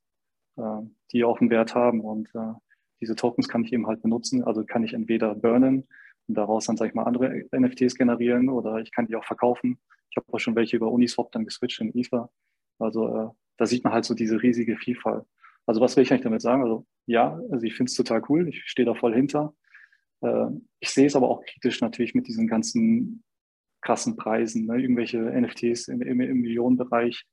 die 1.13 1.25
auch 1.25 1.41
einen 1.41 1.51
Wert 1.51 1.75
haben. 1.75 2.01
Und 2.01 2.29
äh, 2.35 2.53
diese 3.01 3.17
Tokens 3.17 3.49
kann 3.49 3.65
ich 3.65 3.73
eben 3.73 3.87
halt 3.87 4.03
benutzen. 4.03 4.45
Also 4.45 4.65
kann 4.65 4.85
ich 4.85 4.95
entweder 4.95 5.35
burnen 5.35 5.89
und 6.29 6.35
daraus 6.37 6.67
dann, 6.67 6.77
sag 6.77 6.89
ich 6.89 6.95
mal, 6.95 7.05
andere 7.05 7.45
NFTs 7.53 7.97
generieren 7.97 8.49
oder 8.49 8.79
ich 8.79 8.93
kann 8.93 9.07
die 9.07 9.17
auch 9.17 9.25
verkaufen. 9.25 9.79
Ich 10.11 10.17
habe 10.17 10.27
auch 10.33 10.39
schon 10.39 10.57
welche 10.57 10.77
über 10.77 10.91
Uniswap 10.91 11.33
dann 11.33 11.45
geswitcht 11.45 11.81
in 11.81 11.97
Ether. 11.97 12.31
Also 12.79 13.09
äh, 13.09 13.29
da 13.57 13.67
sieht 13.67 13.85
man 13.85 13.93
halt 13.93 14.05
so 14.05 14.15
diese 14.15 14.43
riesige 14.43 14.77
Vielfalt. 14.77 15.25
Also 15.67 15.81
was 15.81 15.97
will 15.97 16.03
ich 16.03 16.11
eigentlich 16.11 16.23
damit 16.23 16.43
sagen? 16.43 16.63
Also 16.63 16.87
ja, 17.07 17.41
also 17.51 17.65
ich 17.65 17.75
finde 17.75 17.91
es 17.91 17.97
total 17.97 18.23
cool, 18.29 18.49
ich 18.49 18.63
stehe 18.67 18.87
da 18.87 18.95
voll 18.95 19.15
hinter. 19.15 19.55
Äh, 20.21 20.47
ich 20.81 20.91
sehe 20.91 21.07
es 21.07 21.17
aber 21.17 21.29
auch 21.29 21.45
kritisch 21.45 21.81
natürlich 21.81 22.15
mit 22.15 22.27
diesen 22.29 22.47
ganzen 22.47 23.25
krassen 23.81 24.17
Preisen, 24.17 24.67
ne? 24.67 24.81
irgendwelche 24.81 25.19
NFTs 25.19 25.89
im, 25.89 26.03
im, 26.03 26.21
im 26.21 26.41
Millionenbereich, 26.41 27.25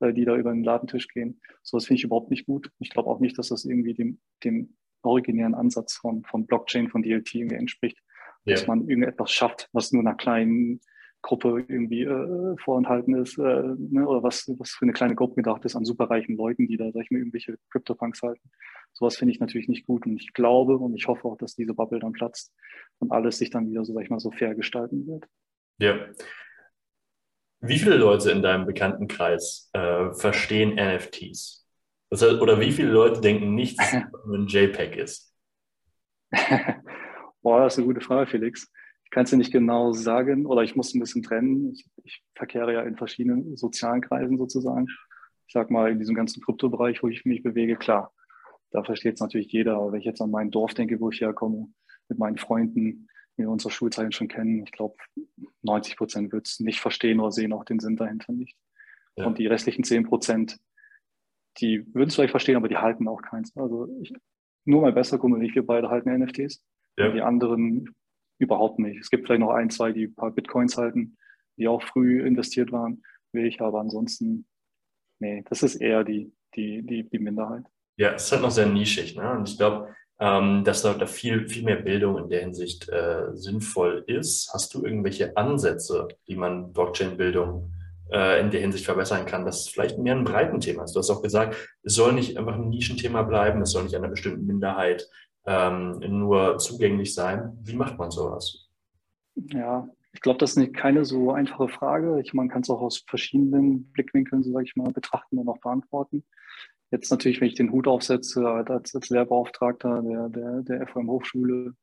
äh, 0.00 0.12
die 0.12 0.24
da 0.24 0.36
über 0.36 0.52
den 0.52 0.64
Ladentisch 0.64 1.08
gehen. 1.08 1.40
So 1.62 1.76
was 1.76 1.86
finde 1.86 1.98
ich 1.98 2.04
überhaupt 2.04 2.30
nicht 2.30 2.46
gut. 2.46 2.70
Ich 2.78 2.90
glaube 2.90 3.08
auch 3.08 3.20
nicht, 3.20 3.38
dass 3.38 3.48
das 3.48 3.64
irgendwie 3.64 3.94
dem, 3.94 4.20
dem 4.44 4.76
originären 5.02 5.54
Ansatz 5.54 5.94
von, 5.94 6.24
von 6.24 6.46
Blockchain, 6.46 6.88
von 6.88 7.02
DLT 7.02 7.34
irgendwie 7.34 7.56
entspricht, 7.56 7.98
ja. 8.44 8.54
dass 8.54 8.66
man 8.66 8.88
irgendetwas 8.88 9.32
schafft, 9.32 9.68
was 9.72 9.92
nur 9.92 10.02
einer 10.02 10.14
kleinen 10.14 10.80
Gruppe 11.22 11.64
irgendwie 11.68 12.02
äh, 12.02 12.56
vorenthalten 12.58 13.14
ist, 13.14 13.38
äh, 13.38 13.42
ne, 13.42 14.06
oder 14.06 14.22
was, 14.22 14.50
was 14.58 14.70
für 14.70 14.86
eine 14.86 14.92
kleine 14.92 15.14
Gruppe 15.14 15.36
gedacht 15.36 15.64
ist 15.64 15.76
an 15.76 15.84
superreichen 15.84 16.36
Leuten, 16.36 16.66
die 16.66 16.78
da, 16.78 16.90
sag 16.92 17.02
ich 17.02 17.10
mal, 17.10 17.18
irgendwelche 17.18 17.58
Crypto-Punks 17.70 18.22
halten. 18.22 18.50
Sowas 18.92 19.16
finde 19.16 19.32
ich 19.32 19.40
natürlich 19.40 19.68
nicht 19.68 19.86
gut 19.86 20.06
und 20.06 20.16
ich 20.16 20.32
glaube 20.32 20.78
und 20.78 20.94
ich 20.94 21.06
hoffe 21.08 21.26
auch, 21.26 21.36
dass 21.36 21.54
diese 21.54 21.74
Bubble 21.74 22.00
dann 22.00 22.12
platzt 22.12 22.54
und 22.98 23.12
alles 23.12 23.38
sich 23.38 23.50
dann 23.50 23.68
wieder, 23.68 23.84
so 23.84 23.92
sag 23.92 24.02
ich 24.02 24.10
mal, 24.10 24.18
so 24.18 24.30
fair 24.30 24.54
gestalten 24.54 25.06
wird. 25.06 25.26
Ja. 25.78 25.98
Wie 27.60 27.78
viele 27.78 27.96
Leute 27.96 28.30
in 28.30 28.42
deinem 28.42 28.66
Bekanntenkreis 28.66 29.70
äh, 29.72 30.12
verstehen 30.14 30.76
NFTs? 30.76 31.66
Das 32.08 32.22
heißt, 32.22 32.40
oder 32.40 32.58
wie 32.60 32.72
viele 32.72 32.90
Leute 32.90 33.20
denken 33.20 33.54
nicht, 33.54 33.78
dass 33.78 33.92
es 33.92 34.02
ein 34.32 34.46
JPEG 34.46 34.96
ist? 34.96 35.34
Boah, 37.42 37.64
das 37.64 37.74
ist 37.74 37.78
eine 37.78 37.86
gute 37.86 38.00
Frage, 38.00 38.30
Felix 38.30 38.70
kann 39.10 39.24
es 39.24 39.30
dir 39.30 39.36
nicht 39.36 39.52
genau 39.52 39.92
sagen 39.92 40.46
oder 40.46 40.62
ich 40.62 40.76
muss 40.76 40.94
ein 40.94 41.00
bisschen 41.00 41.22
trennen. 41.22 41.72
Ich, 41.72 41.86
ich, 42.04 42.24
verkehre 42.34 42.72
ja 42.72 42.82
in 42.82 42.96
verschiedenen 42.96 43.56
sozialen 43.56 44.00
Kreisen 44.00 44.38
sozusagen. 44.38 44.86
Ich 45.46 45.52
sag 45.52 45.70
mal, 45.70 45.90
in 45.90 45.98
diesem 45.98 46.14
ganzen 46.14 46.42
Kryptobereich, 46.42 47.02
wo 47.02 47.08
ich 47.08 47.24
mich 47.24 47.42
bewege, 47.42 47.76
klar, 47.76 48.12
da 48.70 48.84
versteht 48.84 49.14
es 49.14 49.20
natürlich 49.20 49.52
jeder. 49.52 49.76
Aber 49.76 49.92
wenn 49.92 50.00
ich 50.00 50.06
jetzt 50.06 50.22
an 50.22 50.30
mein 50.30 50.50
Dorf 50.50 50.74
denke, 50.74 51.00
wo 51.00 51.10
ich 51.10 51.20
herkomme, 51.20 51.68
mit 52.08 52.18
meinen 52.18 52.38
Freunden, 52.38 53.08
wir 53.40 53.50
unsere 53.50 53.70
Schulzeiten 53.70 54.12
schon 54.12 54.28
kennen, 54.28 54.62
ich 54.62 54.72
glaube, 54.72 54.96
90 55.62 55.96
Prozent 55.96 56.32
wird 56.32 56.46
es 56.46 56.60
nicht 56.60 56.80
verstehen 56.80 57.20
oder 57.20 57.32
sehen 57.32 57.52
auch 57.52 57.64
den 57.64 57.80
Sinn 57.80 57.96
dahinter 57.96 58.32
nicht. 58.32 58.56
Ja. 59.16 59.26
Und 59.26 59.38
die 59.38 59.46
restlichen 59.46 59.84
10 59.84 60.04
Prozent, 60.04 60.58
die 61.58 61.86
würden 61.94 62.08
es 62.08 62.14
vielleicht 62.14 62.30
verstehen, 62.30 62.56
aber 62.56 62.68
die 62.68 62.76
halten 62.76 63.08
auch 63.08 63.22
keins. 63.22 63.56
Also 63.56 63.88
ich, 64.00 64.12
nur 64.64 64.82
mein 64.82 64.94
bester 64.94 65.18
Kumpel 65.18 65.40
und 65.40 65.44
ich, 65.44 65.54
wir 65.54 65.66
beide 65.66 65.90
halten 65.90 66.16
NFTs. 66.16 66.62
Ja. 66.96 67.10
Die 67.10 67.22
anderen 67.22 67.94
Überhaupt 68.40 68.78
nicht. 68.78 68.98
Es 68.98 69.10
gibt 69.10 69.26
vielleicht 69.26 69.42
noch 69.42 69.50
ein, 69.50 69.68
zwei, 69.68 69.92
die 69.92 70.04
ein 70.04 70.14
paar 70.14 70.30
Bitcoins 70.30 70.78
halten, 70.78 71.18
die 71.58 71.68
auch 71.68 71.82
früh 71.82 72.26
investiert 72.26 72.72
waren, 72.72 73.02
will 73.32 73.44
ich, 73.44 73.60
aber 73.60 73.80
ansonsten, 73.80 74.46
nee, 75.18 75.44
das 75.50 75.62
ist 75.62 75.74
eher 75.74 76.04
die, 76.04 76.32
die, 76.54 76.82
die, 76.82 77.06
die 77.06 77.18
Minderheit. 77.18 77.64
Ja, 77.98 78.12
es 78.12 78.24
ist 78.24 78.32
halt 78.32 78.40
noch 78.40 78.50
sehr 78.50 78.64
nischig. 78.64 79.14
Ne? 79.14 79.30
Und 79.32 79.46
ich 79.46 79.58
glaube, 79.58 79.94
ähm, 80.20 80.64
dass 80.64 80.82
da, 80.82 80.92
da 80.92 81.06
viel, 81.06 81.48
viel 81.48 81.64
mehr 81.64 81.76
Bildung 81.76 82.18
in 82.18 82.28
der 82.28 82.40
Hinsicht 82.40 82.88
äh, 82.90 83.34
sinnvoll 83.34 84.04
ist. 84.06 84.50
Hast 84.52 84.74
du 84.74 84.84
irgendwelche 84.84 85.34
Ansätze, 85.36 86.08
wie 86.26 86.36
man 86.36 86.72
Blockchain-Bildung 86.74 87.72
äh, 88.12 88.38
in 88.40 88.50
der 88.50 88.60
Hinsicht 88.60 88.84
verbessern 88.84 89.24
kann, 89.24 89.46
dass 89.46 89.60
es 89.60 89.68
vielleicht 89.68 89.98
mehr 89.98 90.14
ein 90.14 90.24
Breitenthema 90.24 90.84
ist? 90.84 90.92
Du 90.92 90.98
hast 90.98 91.10
auch 91.10 91.22
gesagt, 91.22 91.56
es 91.82 91.94
soll 91.94 92.12
nicht 92.12 92.36
einfach 92.36 92.54
ein 92.54 92.68
Nischenthema 92.68 93.22
bleiben, 93.22 93.62
es 93.62 93.70
soll 93.70 93.84
nicht 93.84 93.96
einer 93.96 94.08
bestimmten 94.08 94.46
Minderheit 94.46 95.08
ähm, 95.46 96.00
nur 96.06 96.58
zugänglich 96.58 97.14
sein. 97.14 97.56
Wie 97.62 97.76
macht 97.76 97.98
man 97.98 98.10
sowas? 98.10 98.68
Ja, 99.34 99.88
ich 100.12 100.20
glaube, 100.20 100.38
das 100.38 100.54
ist 100.54 100.74
keine 100.74 101.06
so 101.06 101.32
einfache 101.32 101.68
Frage. 101.68 102.20
Ich, 102.20 102.34
man 102.34 102.48
kann 102.50 102.60
es 102.60 102.68
auch 102.68 102.82
aus 102.82 103.04
verschiedenen 103.06 103.90
Blickwinkeln, 103.92 104.42
so 104.42 104.52
sage 104.52 104.66
ich 104.66 104.76
mal, 104.76 104.92
betrachten 104.92 105.38
und 105.38 105.48
auch 105.48 105.60
beantworten. 105.60 106.24
Jetzt 106.90 107.10
natürlich, 107.10 107.40
wenn 107.40 107.48
ich 107.48 107.54
den 107.54 107.70
Hut 107.70 107.86
aufsetze 107.86 108.48
als, 108.48 108.94
als 108.94 109.08
Lehrbeauftragter 109.10 110.02
der, 110.02 110.28
der, 110.28 110.62
der 110.62 110.86
FOM 110.88 111.08
Hochschule, 111.08 111.74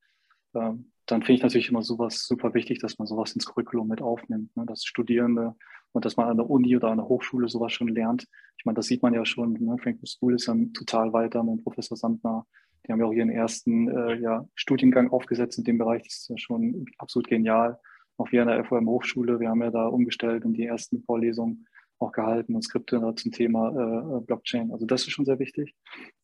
ähm, 0.54 0.92
dann 1.06 1.22
finde 1.22 1.34
ich 1.34 1.44
natürlich 1.44 1.70
immer 1.70 1.84
sowas 1.84 2.26
super 2.26 2.54
wichtig, 2.54 2.80
dass 2.80 3.00
man 3.00 3.08
sowas 3.08 3.32
ins 3.34 3.46
Curriculum 3.46 3.88
mit 3.88 4.02
aufnimmt, 4.02 4.56
ne? 4.58 4.66
dass 4.66 4.84
Studierende 4.84 5.56
und 5.94 6.04
dass 6.04 6.18
man 6.18 6.28
an 6.28 6.38
der 6.38 6.50
Uni 6.50 6.76
oder 6.76 6.90
an 6.90 6.98
der 6.98 7.08
Hochschule 7.08 7.48
sowas 7.48 7.72
schon 7.72 7.88
lernt. 7.88 8.28
Ich 8.58 8.66
meine, 8.66 8.76
das 8.76 8.88
sieht 8.88 9.02
man 9.02 9.14
ja 9.14 9.26
schon. 9.26 9.54
Ne? 9.54 9.78
Frankfurt 9.82 10.10
School 10.10 10.36
ist 10.36 10.48
ja 10.48 10.56
total 10.74 11.14
weiter 11.14 11.44
mit 11.44 11.64
Professor 11.64 11.96
Sandner 11.96 12.46
die 12.88 12.94
haben 12.94 13.00
ja 13.00 13.06
auch 13.06 13.14
ihren 13.14 13.30
ersten 13.30 13.90
äh, 13.90 14.16
ja, 14.20 14.48
Studiengang 14.56 15.12
aufgesetzt 15.12 15.58
in 15.58 15.66
dem 15.66 15.78
Bereich. 15.78 16.04
Das 16.04 16.18
ist 16.18 16.30
ja 16.30 16.38
schon 16.38 16.86
absolut 16.98 17.28
genial. 17.28 17.80
Auch 18.18 18.32
wir 18.32 18.42
an 18.42 18.48
der 18.48 18.64
FOM 18.64 18.88
Hochschule, 18.88 19.40
wir 19.40 19.50
haben 19.50 19.62
ja 19.62 19.72
da 19.72 19.88
umgestellt 19.88 20.46
und 20.46 20.54
die 20.54 20.66
ersten 20.66 21.04
Vorlesungen 21.04 21.68
auch 22.00 22.12
gehalten 22.12 22.56
und 22.56 22.62
Skripte 22.62 23.02
zum 23.16 23.32
Thema 23.32 23.70
äh, 23.70 24.22
Blockchain. 24.22 24.72
Also 24.72 24.86
das 24.86 25.02
ist 25.02 25.12
schon 25.12 25.26
sehr 25.26 25.40
wichtig. 25.40 25.76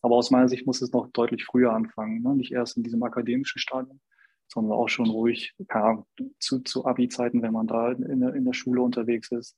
Aber 0.02 0.16
aus 0.16 0.32
meiner 0.32 0.48
Sicht 0.48 0.66
muss 0.66 0.82
es 0.82 0.92
noch 0.92 1.08
deutlich 1.12 1.46
früher 1.46 1.74
anfangen. 1.74 2.22
Ne? 2.22 2.36
Nicht 2.36 2.52
erst 2.52 2.78
in 2.78 2.84
diesem 2.84 3.02
akademischen 3.04 3.60
Stadium, 3.60 4.00
sondern 4.48 4.74
auch 4.74 4.90
schon 4.90 5.10
ruhig 5.10 5.54
ja, 5.70 6.04
zu, 6.40 6.60
zu 6.60 6.86
Abi-Zeiten, 6.86 7.42
wenn 7.42 7.54
man 7.54 7.68
da 7.68 7.92
in, 7.92 8.22
in, 8.22 8.46
der 8.46 8.54
Schule 8.54 8.82
unterwegs 8.82 9.32
ist. 9.32 9.58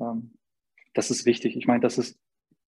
Ähm, 0.00 0.34
das 0.94 1.10
ist 1.10 1.26
wichtig. 1.26 1.56
Ich 1.56 1.66
meine, 1.66 1.80
das 1.80 1.98
ist 1.98 2.18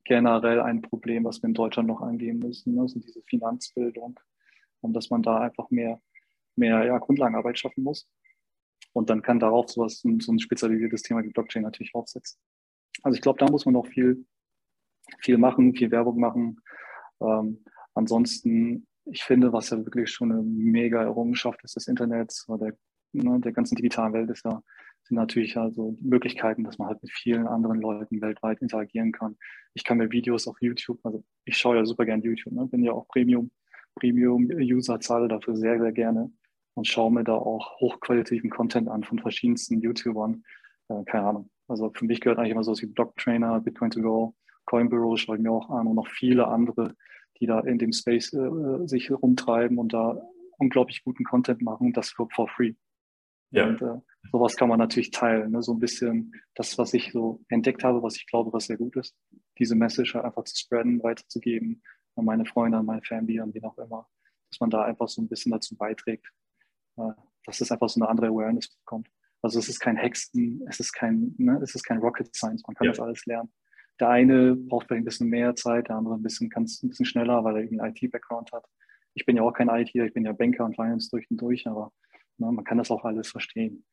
generell 0.04 0.60
ein 0.60 0.82
Problem, 0.82 1.24
was 1.24 1.42
wir 1.42 1.48
in 1.48 1.54
Deutschland 1.54 1.88
noch 1.88 2.00
angehen 2.00 2.38
müssen, 2.38 2.74
ne? 2.74 2.82
also 2.82 2.98
diese 2.98 3.22
Finanzbildung 3.22 4.18
und 4.80 4.94
dass 4.94 5.10
man 5.10 5.22
da 5.22 5.38
einfach 5.40 5.70
mehr, 5.70 6.00
mehr 6.56 6.84
ja, 6.84 6.98
Grundlagenarbeit 6.98 7.58
schaffen 7.58 7.84
muss. 7.84 8.08
Und 8.92 9.10
dann 9.10 9.22
kann 9.22 9.38
darauf 9.38 9.70
sowas, 9.70 10.00
so 10.00 10.32
ein 10.32 10.38
spezialisiertes 10.40 11.02
Thema 11.02 11.22
wie 11.22 11.28
Blockchain 11.28 11.62
natürlich 11.62 11.94
aufsetzen. 11.94 12.40
Also 13.02 13.16
ich 13.16 13.22
glaube, 13.22 13.38
da 13.38 13.50
muss 13.50 13.64
man 13.64 13.74
noch 13.74 13.86
viel, 13.86 14.24
viel 15.18 15.38
machen, 15.38 15.74
viel 15.74 15.90
Werbung 15.90 16.18
machen. 16.18 16.60
Ähm, 17.20 17.64
ansonsten, 17.94 18.86
ich 19.04 19.22
finde, 19.24 19.52
was 19.52 19.70
ja 19.70 19.78
wirklich 19.78 20.10
schon 20.10 20.32
eine 20.32 20.42
mega 20.42 21.02
Errungenschaft 21.02 21.62
ist 21.64 21.76
des 21.76 21.88
Internets 21.88 22.48
oder 22.48 22.70
der, 22.70 22.78
ne, 23.12 23.40
der 23.40 23.52
ganzen 23.52 23.76
digitalen 23.76 24.12
Welt, 24.12 24.30
ist 24.30 24.44
ja 24.44 24.62
sind 25.10 25.16
natürlich 25.16 25.56
also 25.56 25.96
Möglichkeiten, 26.00 26.64
dass 26.64 26.78
man 26.78 26.88
halt 26.88 27.02
mit 27.02 27.12
vielen 27.12 27.46
anderen 27.46 27.80
Leuten 27.80 28.20
weltweit 28.20 28.60
interagieren 28.60 29.12
kann. 29.12 29.36
Ich 29.74 29.84
kann 29.84 29.98
mir 29.98 30.10
Videos 30.10 30.46
auf 30.46 30.60
YouTube, 30.60 30.98
also 31.04 31.24
ich 31.44 31.56
schaue 31.56 31.76
ja 31.76 31.84
super 31.84 32.04
gerne 32.04 32.22
YouTube, 32.22 32.52
ne? 32.52 32.66
bin 32.66 32.82
ja 32.82 32.92
auch 32.92 33.08
Premium, 33.08 33.50
Premium-User, 33.96 35.00
zahle 35.00 35.28
dafür 35.28 35.56
sehr, 35.56 35.78
sehr 35.78 35.92
gerne 35.92 36.32
und 36.74 36.86
schaue 36.86 37.12
mir 37.12 37.24
da 37.24 37.34
auch 37.34 37.80
hochqualitativen 37.80 38.50
Content 38.50 38.88
an 38.88 39.04
von 39.04 39.18
verschiedensten 39.18 39.80
YouTubern. 39.80 40.44
Äh, 40.88 41.04
keine 41.04 41.26
Ahnung. 41.26 41.50
Also 41.70 41.90
für 41.94 42.04
mich 42.04 42.20
gehört 42.20 42.38
eigentlich 42.38 42.52
immer 42.52 42.64
so 42.64 42.74
wie 42.80 42.86
Blocktrainer, 42.86 43.58
Bitcoin2Go, 43.58 44.34
Coinbureau 44.66 45.16
schaue 45.16 45.36
ich 45.36 45.42
mir 45.42 45.52
auch 45.52 45.70
an 45.70 45.86
und 45.86 45.94
noch 45.94 46.08
viele 46.08 46.48
andere, 46.48 46.96
die 47.38 47.46
da 47.46 47.60
in 47.60 47.78
dem 47.78 47.92
Space 47.92 48.32
äh, 48.32 48.86
sich 48.86 49.10
rumtreiben 49.10 49.78
und 49.78 49.92
da 49.92 50.20
unglaublich 50.58 51.04
guten 51.04 51.24
Content 51.24 51.62
machen, 51.62 51.92
das 51.92 52.10
für 52.10 52.28
for 52.34 52.48
free. 52.48 52.74
Ja. 53.50 53.68
Und 53.68 53.82
äh, 53.82 54.00
sowas 54.32 54.56
kann 54.56 54.68
man 54.68 54.78
natürlich 54.78 55.10
teilen. 55.10 55.52
Ne? 55.52 55.62
So 55.62 55.72
ein 55.72 55.78
bisschen 55.78 56.32
das, 56.54 56.76
was 56.76 56.92
ich 56.92 57.12
so 57.12 57.40
entdeckt 57.48 57.84
habe, 57.84 58.02
was 58.02 58.16
ich 58.16 58.26
glaube, 58.26 58.52
was 58.52 58.66
sehr 58.66 58.76
gut 58.76 58.96
ist. 58.96 59.16
Diese 59.58 59.74
Message 59.74 60.14
halt 60.14 60.24
einfach 60.24 60.44
zu 60.44 60.56
spreaden, 60.56 61.02
weiterzugeben 61.02 61.82
an 62.16 62.24
meine 62.24 62.46
Freunde, 62.46 62.78
an 62.78 62.86
meine 62.86 63.02
Family, 63.02 63.40
an 63.40 63.54
wen 63.54 63.64
auch 63.64 63.78
immer. 63.78 64.08
dass 64.50 64.60
man 64.60 64.70
da 64.70 64.82
einfach 64.82 65.08
so 65.08 65.22
ein 65.22 65.28
bisschen 65.28 65.52
dazu 65.52 65.76
beiträgt, 65.76 66.26
äh, 66.96 67.12
dass 67.46 67.60
es 67.60 67.70
einfach 67.70 67.88
so 67.88 68.00
eine 68.00 68.08
andere 68.08 68.28
Awareness 68.28 68.68
bekommt. 68.76 69.08
Also 69.42 69.58
es 69.58 69.68
ist 69.68 69.80
kein 69.80 69.96
Hexen, 69.96 70.62
es 70.68 70.80
ist 70.80 70.92
kein, 70.92 71.34
ne, 71.38 71.58
es 71.62 71.74
ist 71.74 71.82
kein 71.82 71.98
Rocket 71.98 72.34
Science, 72.34 72.62
man 72.66 72.74
kann 72.74 72.86
ja. 72.86 72.92
das 72.92 73.00
alles 73.00 73.24
lernen. 73.26 73.50
Der 73.98 74.08
eine 74.08 74.54
braucht 74.54 74.86
vielleicht 74.86 75.02
ein 75.02 75.04
bisschen 75.04 75.28
mehr 75.28 75.54
Zeit, 75.54 75.88
der 75.88 75.96
andere 75.96 76.14
ein 76.14 76.22
bisschen, 76.22 76.48
kann 76.48 76.64
ein 76.64 76.88
bisschen 76.88 77.06
schneller, 77.06 77.44
weil 77.44 77.56
er 77.56 77.62
irgendwie 77.62 77.80
einen 77.80 77.94
IT-Background 77.94 78.52
hat. 78.52 78.64
Ich 79.14 79.26
bin 79.26 79.36
ja 79.36 79.42
auch 79.42 79.52
kein 79.52 79.68
IT, 79.68 79.94
ich 79.94 80.14
bin 80.14 80.24
ja 80.24 80.32
Banker 80.32 80.64
und 80.64 80.74
Finance 80.74 81.10
durch 81.10 81.30
und 81.30 81.38
durch, 81.38 81.66
aber 81.66 81.92
ne, 82.38 82.50
man 82.52 82.64
kann 82.64 82.78
das 82.78 82.90
auch 82.90 83.04
alles 83.04 83.28
verstehen. 83.28 83.84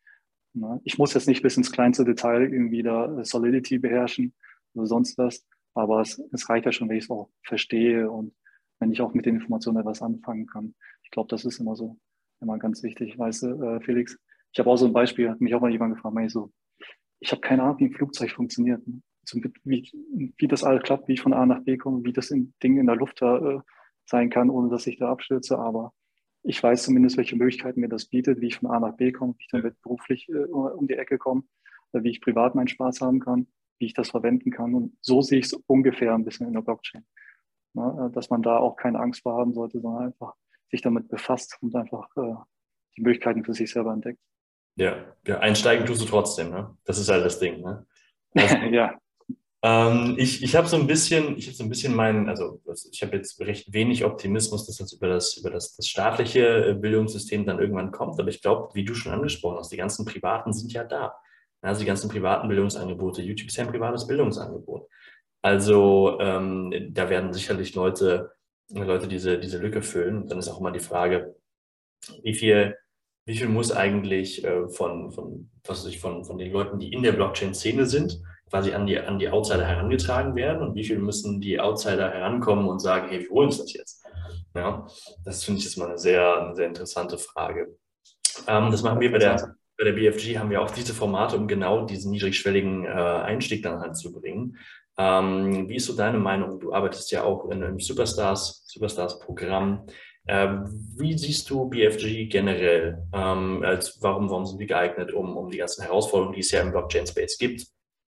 Ne? 0.54 0.82
Ich 0.84 0.98
muss 0.98 1.14
jetzt 1.14 1.28
nicht 1.28 1.44
bis 1.44 1.58
ins 1.58 1.72
kleinste 1.72 2.06
Detail 2.06 2.42
irgendwie 2.42 2.84
da 2.84 3.24
Solidity 3.24 3.80
beherrschen 3.80 4.34
oder 4.74 4.86
sonst 4.86 5.18
was, 5.18 5.46
aber 5.74 6.02
es, 6.02 6.22
es 6.32 6.50
reicht 6.50 6.66
ja 6.66 6.72
schon, 6.72 6.90
wenn 6.90 6.98
ich 6.98 7.06
es 7.06 7.10
auch 7.10 7.30
verstehe 7.44 8.10
und 8.10 8.34
wenn 8.80 8.92
ich 8.92 9.02
auch 9.02 9.14
mit 9.14 9.26
den 9.26 9.36
Informationen 9.36 9.80
etwas 9.80 10.02
anfangen 10.02 10.48
kann. 10.48 10.76
Ich 11.04 11.12
glaube, 11.12 11.30
das 11.30 11.46
ist 11.46 11.60
immer 11.60 11.76
so, 11.76 11.98
immer 12.42 12.58
ganz 12.60 12.84
wichtig. 12.84 13.18
Weißt 13.18 13.44
du, 13.44 13.64
äh, 13.64 13.82
Felix, 13.82 14.18
ich 14.58 14.60
habe 14.60 14.72
auch 14.72 14.78
so 14.78 14.88
ein 14.88 14.94
Beispiel, 14.94 15.30
hat 15.30 15.40
mich 15.40 15.54
auch 15.54 15.62
mal 15.62 15.70
jemand 15.70 15.94
gefragt, 15.94 16.18
ich 16.20 16.34
so, 16.34 16.52
ich 17.20 17.32
habe 17.32 17.42
keine 17.42 17.62
Ahnung, 17.62 17.78
wie 17.78 17.86
ein 17.86 17.94
Flugzeug 17.94 18.32
funktioniert. 18.32 18.82
Ne? 18.88 19.04
wie, 19.64 19.88
wie 20.36 20.48
das 20.48 20.64
alles 20.64 20.82
klappt, 20.82 21.08
wie 21.08 21.14
ich 21.14 21.22
von 21.22 21.34
A 21.34 21.46
nach 21.46 21.62
B 21.62 21.78
komme, 21.78 22.04
wie 22.04 22.12
das 22.14 22.30
Ding 22.30 22.54
in 22.64 22.88
der 22.88 22.96
Luft 22.96 23.22
da, 23.22 23.38
äh, 23.38 23.60
sein 24.06 24.32
kann, 24.32 24.50
ohne 24.50 24.70
dass 24.70 24.88
ich 24.88 24.98
da 24.98 25.12
abstürze. 25.12 25.60
Aber 25.60 25.94
ich 26.42 26.64
weiß 26.64 26.82
zumindest, 26.86 27.18
welche 27.18 27.36
Möglichkeiten 27.36 27.82
mir 27.82 27.90
das 27.90 28.06
bietet, 28.06 28.42
wie 28.42 28.48
ich 28.48 28.56
von 28.56 28.72
A 28.72 28.80
nach 28.80 28.96
B 28.96 29.12
komme, 29.12 29.36
wie 29.38 29.44
ich 29.44 29.50
damit 29.52 29.80
beruflich 29.84 30.28
äh, 30.30 30.46
um 30.46 30.88
die 30.88 30.96
Ecke 30.96 31.20
komme, 31.20 31.44
äh, 31.92 32.02
wie 32.02 32.10
ich 32.10 32.22
privat 32.22 32.56
meinen 32.56 32.68
Spaß 32.68 33.02
haben 33.02 33.20
kann, 33.20 33.46
wie 33.78 33.86
ich 33.86 33.94
das 33.94 34.10
verwenden 34.10 34.50
kann. 34.50 34.74
Und 34.74 34.98
so 35.02 35.22
sehe 35.22 35.38
ich 35.38 35.46
es 35.46 35.54
ungefähr 35.54 36.16
ein 36.16 36.26
bisschen 36.26 36.48
in 36.48 36.54
der 36.54 36.62
Blockchain. 36.62 37.06
Ne? 37.74 38.08
Äh, 38.08 38.12
dass 38.12 38.32
man 38.32 38.42
da 38.42 38.58
auch 38.58 38.76
keine 38.76 39.00
Angst 39.00 39.22
vor 39.22 39.38
haben 39.38 39.54
sollte, 39.54 39.82
sondern 39.82 40.06
einfach 40.06 40.34
sich 40.72 40.82
damit 40.82 41.10
befasst 41.10 41.60
und 41.62 41.76
einfach 41.76 42.10
äh, 42.18 42.34
die 42.98 43.04
Möglichkeiten 43.04 43.44
für 43.44 43.54
sich 43.54 43.70
selber 43.70 43.94
entdeckt. 43.94 44.20
Ja, 44.78 44.96
ja 45.26 45.40
einsteigen 45.40 45.86
tust 45.86 46.02
du 46.02 46.06
trotzdem, 46.06 46.52
ne? 46.52 46.76
Das 46.86 46.98
ist 46.98 47.10
halt 47.10 47.26
das 47.26 47.40
Ding, 47.40 47.62
ne? 47.62 47.86
Also, 48.34 48.56
ja. 48.72 48.94
Ähm, 49.64 50.16
ich 50.18 50.44
ich 50.44 50.56
habe 50.56 50.68
so 50.68 50.78
ein 50.78 50.86
bisschen, 50.86 51.36
ich 51.38 51.48
habe 51.48 51.56
so 51.56 51.64
ein 51.64 51.70
bisschen 51.70 51.96
meinen, 51.96 52.30
also 52.30 52.62
ich 52.92 53.02
habe 53.02 53.18
jetzt 53.18 53.40
recht 53.40 53.74
wenig 53.74 54.06
Optimismus, 54.06 54.68
dass 54.68 54.78
das 54.78 54.94
über 54.94 55.08
das, 55.08 55.36
über 55.36 55.50
das, 55.50 55.76
das 55.76 55.88
staatliche 55.88 56.70
äh, 56.70 56.74
Bildungssystem 56.76 57.46
dann 57.46 57.60
irgendwann 57.60 57.92
kommt. 57.92 58.20
Aber 58.20 58.30
ich 58.30 58.42
glaube, 58.42 58.70
wie 58.76 58.86
du 58.86 58.94
schon 58.94 59.12
angesprochen 59.12 59.58
hast, 59.58 59.72
die 59.72 59.78
ganzen 59.78 60.06
Privaten 60.06 60.54
sind 60.54 60.72
ja 60.74 60.84
da. 60.84 61.16
Also 61.62 61.82
die 61.82 61.88
ganzen 61.88 62.10
privaten 62.10 62.48
Bildungsangebote. 62.48 63.22
YouTube 63.22 63.48
ist 63.48 63.58
ja 63.58 63.66
ein 63.66 63.72
privates 63.72 64.06
Bildungsangebot. 64.06 64.88
Also 65.42 66.18
ähm, 66.20 66.92
da 66.92 67.10
werden 67.10 67.34
sicherlich 67.34 67.74
Leute, 67.74 68.32
Leute 68.70 69.08
diese, 69.08 69.40
diese 69.40 69.58
Lücke 69.58 69.82
füllen. 69.82 70.28
Dann 70.28 70.38
ist 70.38 70.50
auch 70.50 70.60
immer 70.60 70.72
die 70.72 70.80
Frage, 70.80 71.36
wie 72.22 72.36
viel, 72.36 72.78
wie 73.28 73.38
viel 73.38 73.50
muss 73.50 73.74
eigentlich 73.74 74.44
äh, 74.46 74.70
von, 74.70 75.12
von, 75.12 75.50
was 75.66 75.86
ich, 75.86 76.00
von, 76.00 76.24
von 76.24 76.38
den 76.38 76.52
Leuten, 76.52 76.80
die 76.80 76.94
in 76.94 77.04
der 77.04 77.12
Blockchain-Szene 77.12 77.86
sind, 77.86 78.22
quasi 78.50 78.72
an 78.72 78.88
die, 78.88 78.98
an 78.98 79.20
die 79.20 79.30
Outsider 79.30 79.66
herangetragen 79.66 80.34
werden 80.34 80.66
und 80.66 80.76
wie 80.76 80.86
viel 80.86 80.98
müssen 80.98 81.42
die 81.42 81.60
Outsider 81.60 82.10
herankommen 82.10 82.70
und 82.70 82.80
sagen, 82.80 83.10
hey, 83.10 83.20
wir 83.20 83.30
holen 83.30 83.48
uns 83.48 83.58
das 83.58 83.74
jetzt? 83.74 84.06
Ja, 84.56 84.88
das 85.26 85.44
finde 85.44 85.60
ich 85.60 85.66
jetzt 85.66 85.78
mal 85.78 85.90
eine 85.90 85.98
sehr, 85.98 86.42
eine 86.42 86.56
sehr 86.56 86.68
interessante 86.68 87.18
Frage. 87.18 87.78
Ähm, 88.48 88.72
das 88.72 88.82
machen 88.82 89.02
wir 89.02 89.12
bei 89.12 89.20
der, 89.20 89.56
bei 89.78 89.84
der 89.84 89.92
BFG, 89.92 90.38
haben 90.40 90.50
wir 90.50 90.62
auch 90.62 90.72
diese 90.72 90.94
Formate, 90.94 91.36
um 91.36 91.50
genau 91.50 91.86
diesen 91.86 92.12
niedrigschwelligen 92.12 92.86
äh, 92.86 92.88
Einstieg 92.88 93.62
dann 93.62 93.82
halt 93.82 93.98
zu 93.98 94.14
bringen. 94.14 94.56
Ähm, 94.98 95.68
wie 95.68 95.76
ist 95.76 95.86
so 95.86 95.96
deine 95.96 96.18
Meinung? 96.18 96.62
Du 96.62 96.74
arbeitest 96.74 97.12
ja 97.12 97.24
auch 97.24 97.52
in 97.52 97.62
einem 97.62 97.80
Superstars, 97.80 98.64
Superstars-Programm. 98.68 99.86
Ähm, 100.28 100.66
wie 100.98 101.18
siehst 101.18 101.50
du 101.50 101.70
BFG 101.70 102.28
generell? 102.28 103.04
Ähm, 103.14 103.64
als, 103.64 104.02
warum, 104.02 104.30
warum 104.30 104.46
sind 104.46 104.60
die 104.60 104.68
geeignet, 104.68 105.14
um, 105.14 105.38
um 105.38 105.50
die 105.50 105.58
ganzen 105.58 105.84
Herausforderungen, 105.84 106.34
die 106.34 106.42
es 106.42 106.52
ja 106.52 106.62
im 106.62 106.72
Blockchain-Space 106.72 107.38
gibt, 107.38 107.68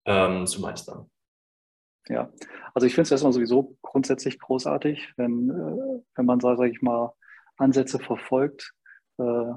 ähm, 0.05 0.47
zu 0.47 0.61
meistern. 0.61 1.11
Ja, 2.09 2.33
also 2.75 2.87
ich 2.87 2.95
finde 2.95 3.07
es 3.07 3.13
erstmal 3.13 3.33
sowieso 3.33 3.77
grundsätzlich 3.83 4.39
großartig, 4.39 5.13
wenn, 5.17 5.51
äh, 5.51 6.03
wenn 6.17 6.27
man, 6.27 6.41
sage 6.41 6.69
ich 6.69 6.83
mal, 6.83 7.13
Ansätze 7.57 7.99
verfolgt, 7.99 8.73
äh, 9.19 9.53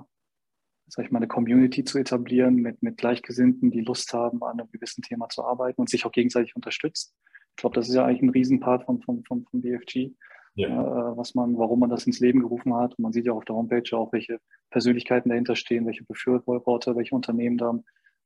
sag 0.87 1.05
ich 1.05 1.11
mal, 1.11 1.17
eine 1.17 1.27
Community 1.27 1.83
zu 1.83 1.97
etablieren 1.97 2.55
mit, 2.55 2.83
mit 2.83 2.97
Gleichgesinnten, 2.97 3.71
die 3.71 3.81
Lust 3.81 4.13
haben, 4.13 4.43
an 4.43 4.59
einem 4.59 4.71
gewissen 4.71 5.01
Thema 5.01 5.27
zu 5.29 5.43
arbeiten 5.43 5.81
und 5.81 5.89
sich 5.89 6.05
auch 6.05 6.11
gegenseitig 6.11 6.55
unterstützt. 6.55 7.15
Ich 7.51 7.55
glaube, 7.57 7.75
das 7.75 7.89
ist 7.89 7.95
ja 7.95 8.05
eigentlich 8.05 8.21
ein 8.21 8.29
Riesenpart 8.29 8.85
von, 8.85 9.01
von, 9.01 9.23
von, 9.23 9.45
von 9.45 9.61
BFG, 9.61 10.11
ja. 10.55 10.67
äh, 10.67 11.17
was 11.17 11.35
man, 11.35 11.57
warum 11.57 11.79
man 11.79 11.89
das 11.89 12.07
ins 12.07 12.19
Leben 12.19 12.41
gerufen 12.41 12.73
hat. 12.73 12.97
Und 12.97 13.03
man 13.03 13.13
sieht 13.13 13.25
ja 13.25 13.33
auf 13.33 13.45
der 13.45 13.55
Homepage 13.55 13.97
auch, 13.97 14.11
welche 14.11 14.39
Persönlichkeiten 14.71 15.29
dahinter 15.29 15.55
stehen, 15.55 15.85
welche 15.85 16.03
Befürworter, 16.03 16.95
welche 16.95 17.15
Unternehmen 17.15 17.57
da 17.57 17.77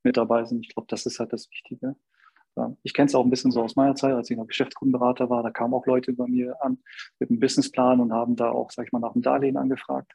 mit 0.03 0.17
dabei 0.17 0.45
sind. 0.45 0.65
Ich 0.65 0.73
glaube, 0.73 0.87
das 0.89 1.05
ist 1.05 1.19
halt 1.19 1.33
das 1.33 1.49
Wichtige. 1.49 1.95
Ich 2.83 2.93
kenne 2.93 3.07
es 3.07 3.15
auch 3.15 3.23
ein 3.23 3.29
bisschen 3.29 3.51
so 3.51 3.61
aus 3.61 3.75
meiner 3.75 3.95
Zeit, 3.95 4.13
als 4.13 4.29
ich 4.29 4.37
noch 4.37 4.47
Geschäftskundenberater 4.47 5.29
war. 5.29 5.43
Da 5.43 5.51
kamen 5.51 5.73
auch 5.73 5.85
Leute 5.85 6.13
bei 6.13 6.27
mir 6.27 6.61
an 6.61 6.79
mit 7.19 7.29
einem 7.29 7.39
Businessplan 7.39 7.99
und 8.01 8.11
haben 8.11 8.35
da 8.35 8.49
auch, 8.49 8.71
sag 8.71 8.85
ich 8.85 8.91
mal, 8.91 8.99
nach 8.99 9.13
einem 9.13 9.21
Darlehen 9.21 9.57
angefragt. 9.57 10.11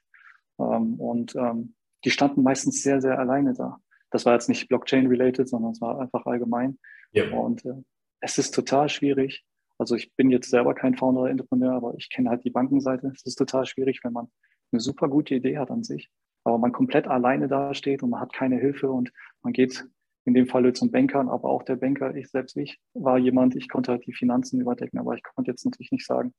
Ähm, 0.59 0.95
und 1.01 1.35
ähm, 1.37 1.75
die 2.05 2.11
standen 2.11 2.43
meistens 2.43 2.83
sehr, 2.83 3.01
sehr 3.01 3.19
alleine 3.19 3.55
da. 3.55 3.79
Das 4.11 4.27
war 4.27 4.35
jetzt 4.35 4.49
nicht 4.49 4.69
Blockchain-related, 4.69 5.49
sondern 5.49 5.73
es 5.73 5.81
war 5.81 5.99
einfach 6.01 6.27
allgemein. 6.27 6.79
Ja. 7.13 7.31
Und 7.31 7.65
äh, 7.65 7.83
es 8.21 8.39
ist 8.39 8.55
total 8.55 8.89
schwierig. 8.89 9.45
Also 9.79 9.97
ich 9.97 10.15
bin 10.15 10.31
jetzt 10.31 10.51
selber 10.51 10.75
kein 10.75 10.97
Founder-Entrepreneur, 10.97 11.73
aber 11.73 11.95
ich 11.97 12.09
kenne 12.11 12.31
halt 12.31 12.45
die 12.45 12.51
Bankenseite. 12.51 13.09
Es 13.15 13.25
ist 13.27 13.37
total 13.37 13.67
schwierig, 13.67 14.01
wenn 14.05 14.13
man 14.13 14.29
eine 14.73 14.81
super 14.81 15.09
gute 15.09 15.35
Idee 15.35 15.59
hat 15.59 15.71
an 15.71 15.83
sich 15.83 16.11
aber 16.45 16.59
man 16.59 16.73
komplett 16.73 17.09
alleine 17.09 17.49
dasteht 17.49 18.03
und 18.03 18.11
man 18.11 18.21
hat 18.21 18.33
keine 18.33 18.59
Hilfe 18.59 18.91
und 18.91 19.13
man 19.43 19.53
geht 19.53 19.87
in 20.27 20.35
dem 20.35 20.47
Falle 20.47 20.73
zum 20.73 20.91
Banker, 20.91 21.21
aber 21.21 21.51
auch 21.51 21.63
der 21.65 21.77
Banker, 21.77 22.15
ich 22.15 22.29
selbst 22.29 22.57
ich, 22.57 22.79
war 22.95 23.19
jemand, 23.19 23.57
ich 23.57 23.69
konnte 23.69 23.93
halt 23.93 24.07
die 24.07 24.13
Finanzen 24.13 24.61
überdecken, 24.61 24.99
aber 24.99 25.15
ich 25.15 25.23
konnte 25.23 25.51
jetzt 25.51 25.65
natürlich 25.65 25.93
nicht 25.93 26.07
sagen, 26.07 26.33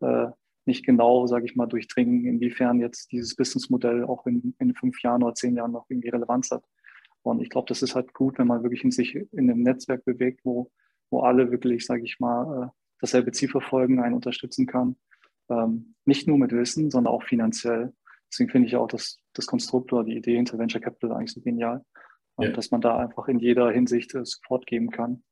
äh, 0.00 0.26
nicht 0.64 0.84
genau, 0.84 1.26
sage 1.26 1.46
ich 1.46 1.56
mal, 1.56 1.66
durchdringen, 1.66 2.24
inwiefern 2.24 2.78
jetzt 2.78 3.10
dieses 3.10 3.34
Businessmodell 3.34 4.04
auch 4.04 4.26
in, 4.26 4.54
in 4.58 4.74
fünf 4.74 5.02
Jahren 5.02 5.24
oder 5.24 5.34
zehn 5.34 5.56
Jahren 5.56 5.72
noch 5.72 5.86
irgendwie 5.88 6.10
Relevanz 6.10 6.52
hat. 6.52 6.64
Und 7.22 7.40
ich 7.40 7.50
glaube, 7.50 7.68
das 7.68 7.82
ist 7.82 7.96
halt 7.96 8.14
gut, 8.14 8.38
wenn 8.38 8.46
man 8.46 8.62
wirklich 8.62 8.84
in 8.84 8.92
sich 8.92 9.14
in 9.14 9.28
einem 9.50 9.62
Netzwerk 9.62 10.04
bewegt, 10.04 10.40
wo, 10.44 10.70
wo 11.10 11.20
alle 11.22 11.50
wirklich, 11.50 11.84
sage 11.84 12.04
ich 12.04 12.20
mal, 12.20 12.66
äh, 12.66 12.81
dasselbe 13.02 13.32
Ziel 13.32 13.50
verfolgen, 13.50 14.00
einen 14.00 14.14
unterstützen 14.14 14.66
kann. 14.66 14.96
Ähm, 15.50 15.94
nicht 16.04 16.26
nur 16.26 16.38
mit 16.38 16.52
Wissen, 16.52 16.90
sondern 16.90 17.12
auch 17.12 17.24
finanziell. 17.24 17.92
Deswegen 18.30 18.50
finde 18.50 18.68
ich 18.68 18.76
auch 18.76 18.88
das, 18.88 19.18
das 19.34 19.46
Konstrukt 19.46 19.92
oder 19.92 20.04
die 20.04 20.16
Idee 20.16 20.36
hinter 20.36 20.58
Venture 20.58 20.80
Capital 20.80 21.12
eigentlich 21.12 21.32
so 21.32 21.42
genial. 21.42 21.84
Ja. 22.38 22.50
dass 22.50 22.70
man 22.70 22.80
da 22.80 22.96
einfach 22.96 23.28
in 23.28 23.38
jeder 23.38 23.70
Hinsicht 23.70 24.14
äh, 24.14 24.24
Support 24.24 24.66
geben 24.66 24.90
kann, 24.90 25.22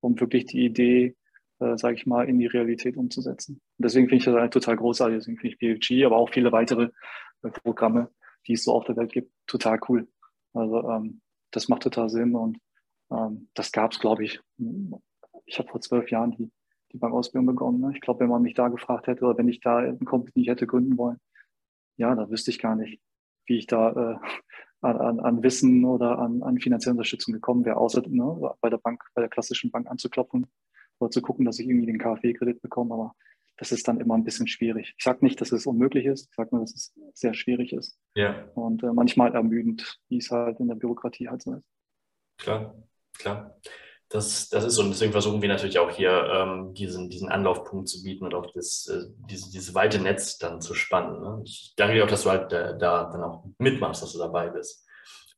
um 0.00 0.18
wirklich 0.18 0.46
die 0.46 0.64
Idee, 0.64 1.16
äh, 1.60 1.76
sage 1.78 1.94
ich 1.94 2.04
mal, 2.04 2.28
in 2.28 2.38
die 2.38 2.46
Realität 2.46 2.96
umzusetzen. 2.96 3.60
Und 3.78 3.84
deswegen 3.84 4.08
finde 4.08 4.18
ich 4.18 4.24
das 4.24 4.34
halt 4.34 4.52
total 4.52 4.76
großartig. 4.76 5.18
Deswegen 5.18 5.38
finde 5.38 5.54
ich 5.54 5.58
BFG, 5.58 6.04
aber 6.04 6.16
auch 6.16 6.30
viele 6.30 6.50
weitere 6.50 6.90
äh, 7.42 7.50
Programme, 7.50 8.10
die 8.46 8.54
es 8.54 8.64
so 8.64 8.72
auf 8.72 8.84
der 8.84 8.96
Welt 8.96 9.12
gibt, 9.12 9.32
total 9.46 9.78
cool. 9.88 10.08
Also 10.52 10.88
ähm, 10.90 11.20
das 11.52 11.68
macht 11.68 11.82
total 11.82 12.08
Sinn 12.10 12.34
und 12.34 12.58
ähm, 13.10 13.48
das 13.54 13.72
gab 13.72 13.92
es, 13.92 14.00
glaube 14.00 14.24
ich. 14.24 14.40
Ich 15.46 15.58
habe 15.58 15.68
vor 15.68 15.80
zwölf 15.80 16.10
Jahren 16.10 16.32
die, 16.32 16.50
die 16.92 16.98
Bankausbildung 16.98 17.46
begonnen. 17.46 17.80
Ne? 17.80 17.92
Ich 17.94 18.00
glaube, 18.00 18.20
wenn 18.20 18.28
man 18.28 18.42
mich 18.42 18.54
da 18.54 18.68
gefragt 18.68 19.06
hätte 19.06 19.24
oder 19.24 19.38
wenn 19.38 19.48
ich 19.48 19.60
da 19.60 19.78
eine 19.78 19.98
Company 19.98 20.44
hätte 20.44 20.66
gründen 20.66 20.96
wollen, 20.96 21.18
ja, 21.96 22.14
da 22.14 22.30
wüsste 22.30 22.50
ich 22.50 22.58
gar 22.58 22.76
nicht, 22.76 23.00
wie 23.46 23.58
ich 23.58 23.66
da 23.66 23.90
äh, 23.90 24.18
an, 24.80 25.20
an, 25.20 25.42
Wissen 25.42 25.84
oder 25.84 26.18
an, 26.18 26.42
an 26.42 26.58
finanzielle 26.58 26.92
Unterstützung 26.92 27.34
gekommen 27.34 27.64
wäre, 27.64 27.76
außer 27.76 28.02
ne, 28.06 28.54
bei 28.60 28.70
der 28.70 28.78
Bank, 28.78 29.02
bei 29.14 29.20
der 29.20 29.28
klassischen 29.28 29.70
Bank 29.70 29.88
anzuklopfen 29.88 30.46
oder 31.00 31.10
zu 31.10 31.20
gucken, 31.20 31.44
dass 31.44 31.58
ich 31.58 31.68
irgendwie 31.68 31.86
den 31.86 31.98
KfW-Kredit 31.98 32.62
bekomme. 32.62 32.94
Aber 32.94 33.14
das 33.56 33.72
ist 33.72 33.88
dann 33.88 34.00
immer 34.00 34.14
ein 34.14 34.24
bisschen 34.24 34.46
schwierig. 34.46 34.94
Ich 34.96 35.02
sage 35.02 35.24
nicht, 35.24 35.40
dass 35.40 35.50
es 35.50 35.66
unmöglich 35.66 36.06
ist, 36.06 36.28
ich 36.30 36.36
sage 36.36 36.50
nur, 36.52 36.60
dass 36.60 36.74
es 36.74 36.94
sehr 37.12 37.34
schwierig 37.34 37.72
ist. 37.72 37.98
Ja. 38.14 38.48
Und 38.54 38.84
äh, 38.84 38.92
manchmal 38.92 39.34
ermüdend, 39.34 39.98
wie 40.08 40.18
es 40.18 40.30
halt 40.30 40.60
in 40.60 40.68
der 40.68 40.76
Bürokratie 40.76 41.28
halt 41.28 41.42
so 41.42 41.54
ist. 41.54 41.66
Klar, 42.38 42.76
klar 43.18 43.58
das, 44.08 44.48
das 44.48 44.64
ist 44.64 44.74
so. 44.74 44.82
Und 44.82 44.90
deswegen 44.90 45.12
versuchen 45.12 45.42
wir 45.42 45.48
natürlich 45.48 45.78
auch 45.78 45.90
hier 45.90 46.24
ähm, 46.32 46.74
diesen, 46.74 47.10
diesen 47.10 47.28
Anlaufpunkt 47.28 47.88
zu 47.88 48.02
bieten 48.02 48.24
und 48.24 48.34
auch 48.34 48.50
das, 48.52 48.86
äh, 48.86 49.10
diese, 49.28 49.50
dieses 49.50 49.74
weite 49.74 50.00
Netz 50.00 50.38
dann 50.38 50.60
zu 50.60 50.74
spannen. 50.74 51.20
Ne? 51.20 51.42
Ich 51.44 51.74
danke 51.76 51.94
dir 51.94 52.04
auch, 52.04 52.08
dass 52.08 52.22
du 52.22 52.30
halt 52.30 52.52
äh, 52.52 52.78
da 52.78 53.04
dann 53.04 53.22
auch 53.22 53.44
mitmachst, 53.58 54.02
dass 54.02 54.12
du 54.12 54.18
dabei 54.18 54.48
bist. 54.48 54.86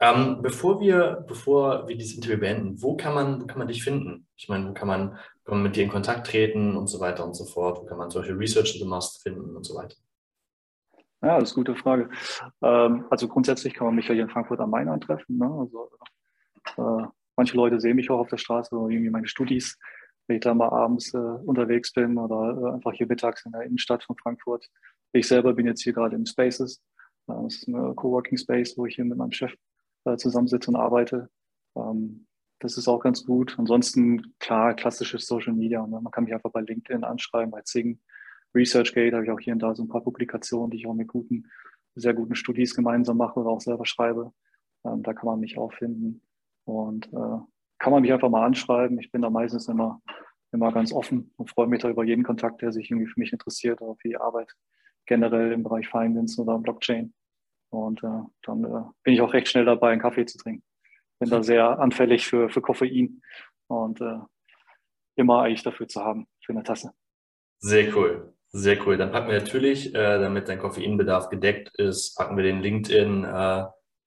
Ähm, 0.02 0.40
bevor, 0.40 0.80
wir, 0.80 1.24
bevor 1.26 1.86
wir 1.86 1.96
dieses 1.96 2.16
Interview 2.16 2.38
beenden, 2.38 2.80
wo 2.80 2.96
kann 2.96 3.14
man, 3.14 3.42
wo 3.42 3.46
kann 3.46 3.58
man 3.58 3.68
dich 3.68 3.84
finden? 3.84 4.26
Ich 4.34 4.48
meine, 4.48 4.70
wo 4.70 4.72
kann 4.72 4.88
man, 4.88 5.10
kann 5.44 5.56
man 5.56 5.62
mit 5.62 5.76
dir 5.76 5.84
in 5.84 5.90
Kontakt 5.90 6.26
treten 6.28 6.76
und 6.76 6.86
so 6.86 7.00
weiter 7.00 7.24
und 7.24 7.34
so 7.34 7.44
fort? 7.44 7.78
Wo 7.78 7.84
kann 7.84 7.98
man 7.98 8.10
solche 8.10 8.38
Research, 8.38 8.72
die 8.72 8.78
du 8.78 8.86
machst, 8.86 9.22
finden 9.22 9.54
und 9.54 9.64
so 9.64 9.74
weiter? 9.74 9.96
Ja, 11.22 11.38
das 11.38 11.50
ist 11.50 11.56
eine 11.56 11.64
gute 11.64 11.78
Frage. 11.78 12.08
Ähm, 12.62 13.04
also 13.10 13.28
grundsätzlich 13.28 13.74
kann 13.74 13.88
man 13.88 13.94
mich 13.94 14.08
ja 14.08 14.14
hier 14.14 14.22
in 14.22 14.30
Frankfurt 14.30 14.60
am 14.60 14.70
Main 14.70 14.88
antreffen. 14.88 15.36
Ne? 15.36 15.44
Also, 15.44 15.90
äh, 16.78 17.06
Manche 17.40 17.56
Leute 17.56 17.80
sehen 17.80 17.96
mich 17.96 18.10
auch 18.10 18.18
auf 18.18 18.28
der 18.28 18.36
Straße 18.36 18.74
oder 18.74 18.90
irgendwie 18.90 19.10
meine 19.10 19.28
Studis 19.28 19.78
wenn 20.30 20.36
ich 20.36 20.42
da 20.42 20.54
mal 20.54 20.68
abends 20.68 21.12
äh, 21.12 21.18
unterwegs 21.18 21.92
bin 21.92 22.16
oder 22.16 22.56
äh, 22.56 22.74
einfach 22.74 22.92
hier 22.92 23.08
mittags 23.08 23.44
in 23.44 23.50
der 23.50 23.62
Innenstadt 23.62 24.04
von 24.04 24.16
Frankfurt. 24.16 24.64
Ich 25.12 25.26
selber 25.26 25.54
bin 25.54 25.66
jetzt 25.66 25.82
hier 25.82 25.92
gerade 25.92 26.14
im 26.14 26.24
Spaces. 26.24 26.80
Das 27.26 27.56
ist 27.56 27.66
eine 27.66 27.94
Coworking 27.96 28.38
Space, 28.38 28.78
wo 28.78 28.86
ich 28.86 28.94
hier 28.94 29.04
mit 29.04 29.18
meinem 29.18 29.32
Chef 29.32 29.52
äh, 30.04 30.16
zusammensitze 30.16 30.70
und 30.70 30.76
arbeite. 30.76 31.28
Ähm, 31.74 32.28
das 32.60 32.78
ist 32.78 32.86
auch 32.86 33.00
ganz 33.00 33.24
gut. 33.24 33.56
Ansonsten, 33.58 34.36
klar, 34.38 34.74
klassisches 34.74 35.26
Social 35.26 35.52
Media. 35.52 35.84
Ne? 35.84 36.00
Man 36.00 36.12
kann 36.12 36.22
mich 36.22 36.32
einfach 36.32 36.52
bei 36.52 36.60
LinkedIn 36.60 37.02
anschreiben, 37.02 37.50
bei 37.50 37.62
Zing. 37.62 37.98
ResearchGate 38.54 39.14
habe 39.14 39.24
ich 39.24 39.32
auch 39.32 39.40
hier 39.40 39.54
und 39.54 39.60
da 39.60 39.74
so 39.74 39.82
ein 39.82 39.88
paar 39.88 40.04
Publikationen, 40.04 40.70
die 40.70 40.76
ich 40.76 40.86
auch 40.86 40.94
mit 40.94 41.08
guten, 41.08 41.50
sehr 41.96 42.14
guten 42.14 42.36
Studis 42.36 42.76
gemeinsam 42.76 43.16
mache 43.16 43.40
oder 43.40 43.50
auch 43.50 43.60
selber 43.60 43.84
schreibe. 43.84 44.32
Ähm, 44.84 45.02
da 45.02 45.12
kann 45.12 45.26
man 45.26 45.40
mich 45.40 45.58
auch 45.58 45.72
finden. 45.72 46.22
Und 46.64 47.06
äh, 47.12 47.38
kann 47.78 47.92
man 47.92 48.02
mich 48.02 48.12
einfach 48.12 48.28
mal 48.28 48.44
anschreiben. 48.44 48.98
Ich 48.98 49.10
bin 49.10 49.22
da 49.22 49.30
meistens 49.30 49.68
immer, 49.68 50.00
immer 50.52 50.72
ganz 50.72 50.92
offen 50.92 51.32
und 51.36 51.50
freue 51.50 51.66
mich 51.66 51.80
da 51.80 51.88
über 51.88 52.04
jeden 52.04 52.24
Kontakt, 52.24 52.62
der 52.62 52.72
sich 52.72 52.90
irgendwie 52.90 53.10
für 53.10 53.18
mich 53.18 53.32
interessiert 53.32 53.80
oder 53.80 53.96
für 53.96 54.08
die 54.08 54.16
Arbeit 54.16 54.52
generell 55.06 55.52
im 55.52 55.62
Bereich 55.62 55.88
Finance 55.88 56.40
oder 56.40 56.58
Blockchain. 56.58 57.12
Und 57.70 58.02
äh, 58.02 58.22
dann 58.42 58.64
äh, 58.64 58.82
bin 59.02 59.14
ich 59.14 59.20
auch 59.20 59.32
recht 59.32 59.48
schnell 59.48 59.64
dabei, 59.64 59.92
einen 59.92 60.00
Kaffee 60.00 60.26
zu 60.26 60.38
trinken. 60.38 60.64
Bin 61.18 61.30
da 61.30 61.42
sehr 61.42 61.78
anfällig 61.78 62.26
für, 62.26 62.48
für 62.48 62.60
Koffein 62.60 63.22
und 63.68 64.00
äh, 64.00 64.18
immer 65.16 65.42
eigentlich 65.42 65.62
dafür 65.62 65.86
zu 65.86 66.04
haben, 66.04 66.26
für 66.44 66.52
eine 66.52 66.62
Tasse. 66.62 66.92
Sehr 67.58 67.94
cool. 67.96 68.34
Sehr 68.52 68.84
cool. 68.86 68.96
Dann 68.96 69.12
packen 69.12 69.28
wir 69.28 69.38
natürlich, 69.38 69.94
äh, 69.94 70.18
damit 70.18 70.48
dein 70.48 70.58
Koffeinbedarf 70.58 71.28
gedeckt 71.28 71.70
ist, 71.78 72.16
packen 72.16 72.36
wir 72.36 72.42
den 72.42 72.60
LinkedIn-Link 72.60 73.28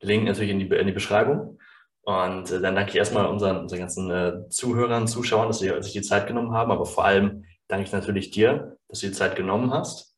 äh, 0.01 0.23
natürlich 0.25 0.51
in 0.51 0.59
die, 0.59 0.67
in 0.67 0.87
die 0.87 0.93
Beschreibung. 0.93 1.59
Und 2.03 2.51
äh, 2.51 2.61
dann 2.61 2.75
danke 2.75 2.91
ich 2.91 2.97
erstmal 2.97 3.27
unseren, 3.27 3.57
unseren 3.57 3.79
ganzen 3.79 4.11
äh, 4.11 4.49
Zuhörern, 4.49 5.07
Zuschauern, 5.07 5.47
dass 5.47 5.59
sie 5.59 5.71
sich 5.81 5.93
die 5.93 6.01
Zeit 6.01 6.27
genommen 6.27 6.53
haben. 6.53 6.71
Aber 6.71 6.85
vor 6.85 7.05
allem 7.05 7.45
danke 7.67 7.85
ich 7.85 7.91
natürlich 7.91 8.31
dir, 8.31 8.77
dass 8.89 8.99
du 8.99 9.07
die 9.07 9.13
Zeit 9.13 9.35
genommen 9.35 9.71
hast. 9.73 10.17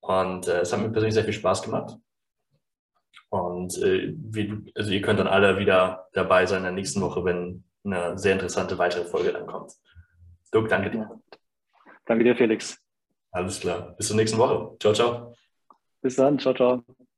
Und 0.00 0.48
äh, 0.48 0.60
es 0.60 0.72
hat 0.72 0.80
mir 0.80 0.90
persönlich 0.90 1.14
sehr 1.14 1.24
viel 1.24 1.32
Spaß 1.32 1.62
gemacht. 1.62 1.96
Und 3.30 3.78
äh, 3.82 4.14
wie, 4.16 4.70
also 4.74 4.90
ihr 4.90 5.00
könnt 5.00 5.18
dann 5.18 5.26
alle 5.26 5.58
wieder 5.58 6.08
dabei 6.12 6.46
sein 6.46 6.58
in 6.58 6.64
der 6.64 6.72
nächsten 6.72 7.00
Woche, 7.00 7.24
wenn 7.24 7.64
eine 7.84 8.18
sehr 8.18 8.34
interessante 8.34 8.78
weitere 8.78 9.04
Folge 9.04 9.32
dann 9.32 9.46
kommt. 9.46 9.72
Dirk, 10.52 10.68
danke 10.68 10.90
dir. 10.90 11.20
Danke 12.06 12.24
dir, 12.24 12.36
Felix. 12.36 12.78
Alles 13.32 13.58
klar. 13.60 13.94
Bis 13.96 14.08
zur 14.08 14.16
nächsten 14.16 14.38
Woche. 14.38 14.76
Ciao, 14.78 14.92
ciao. 14.92 15.34
Bis 16.00 16.16
dann. 16.16 16.38
Ciao, 16.38 16.54
ciao. 16.54 16.84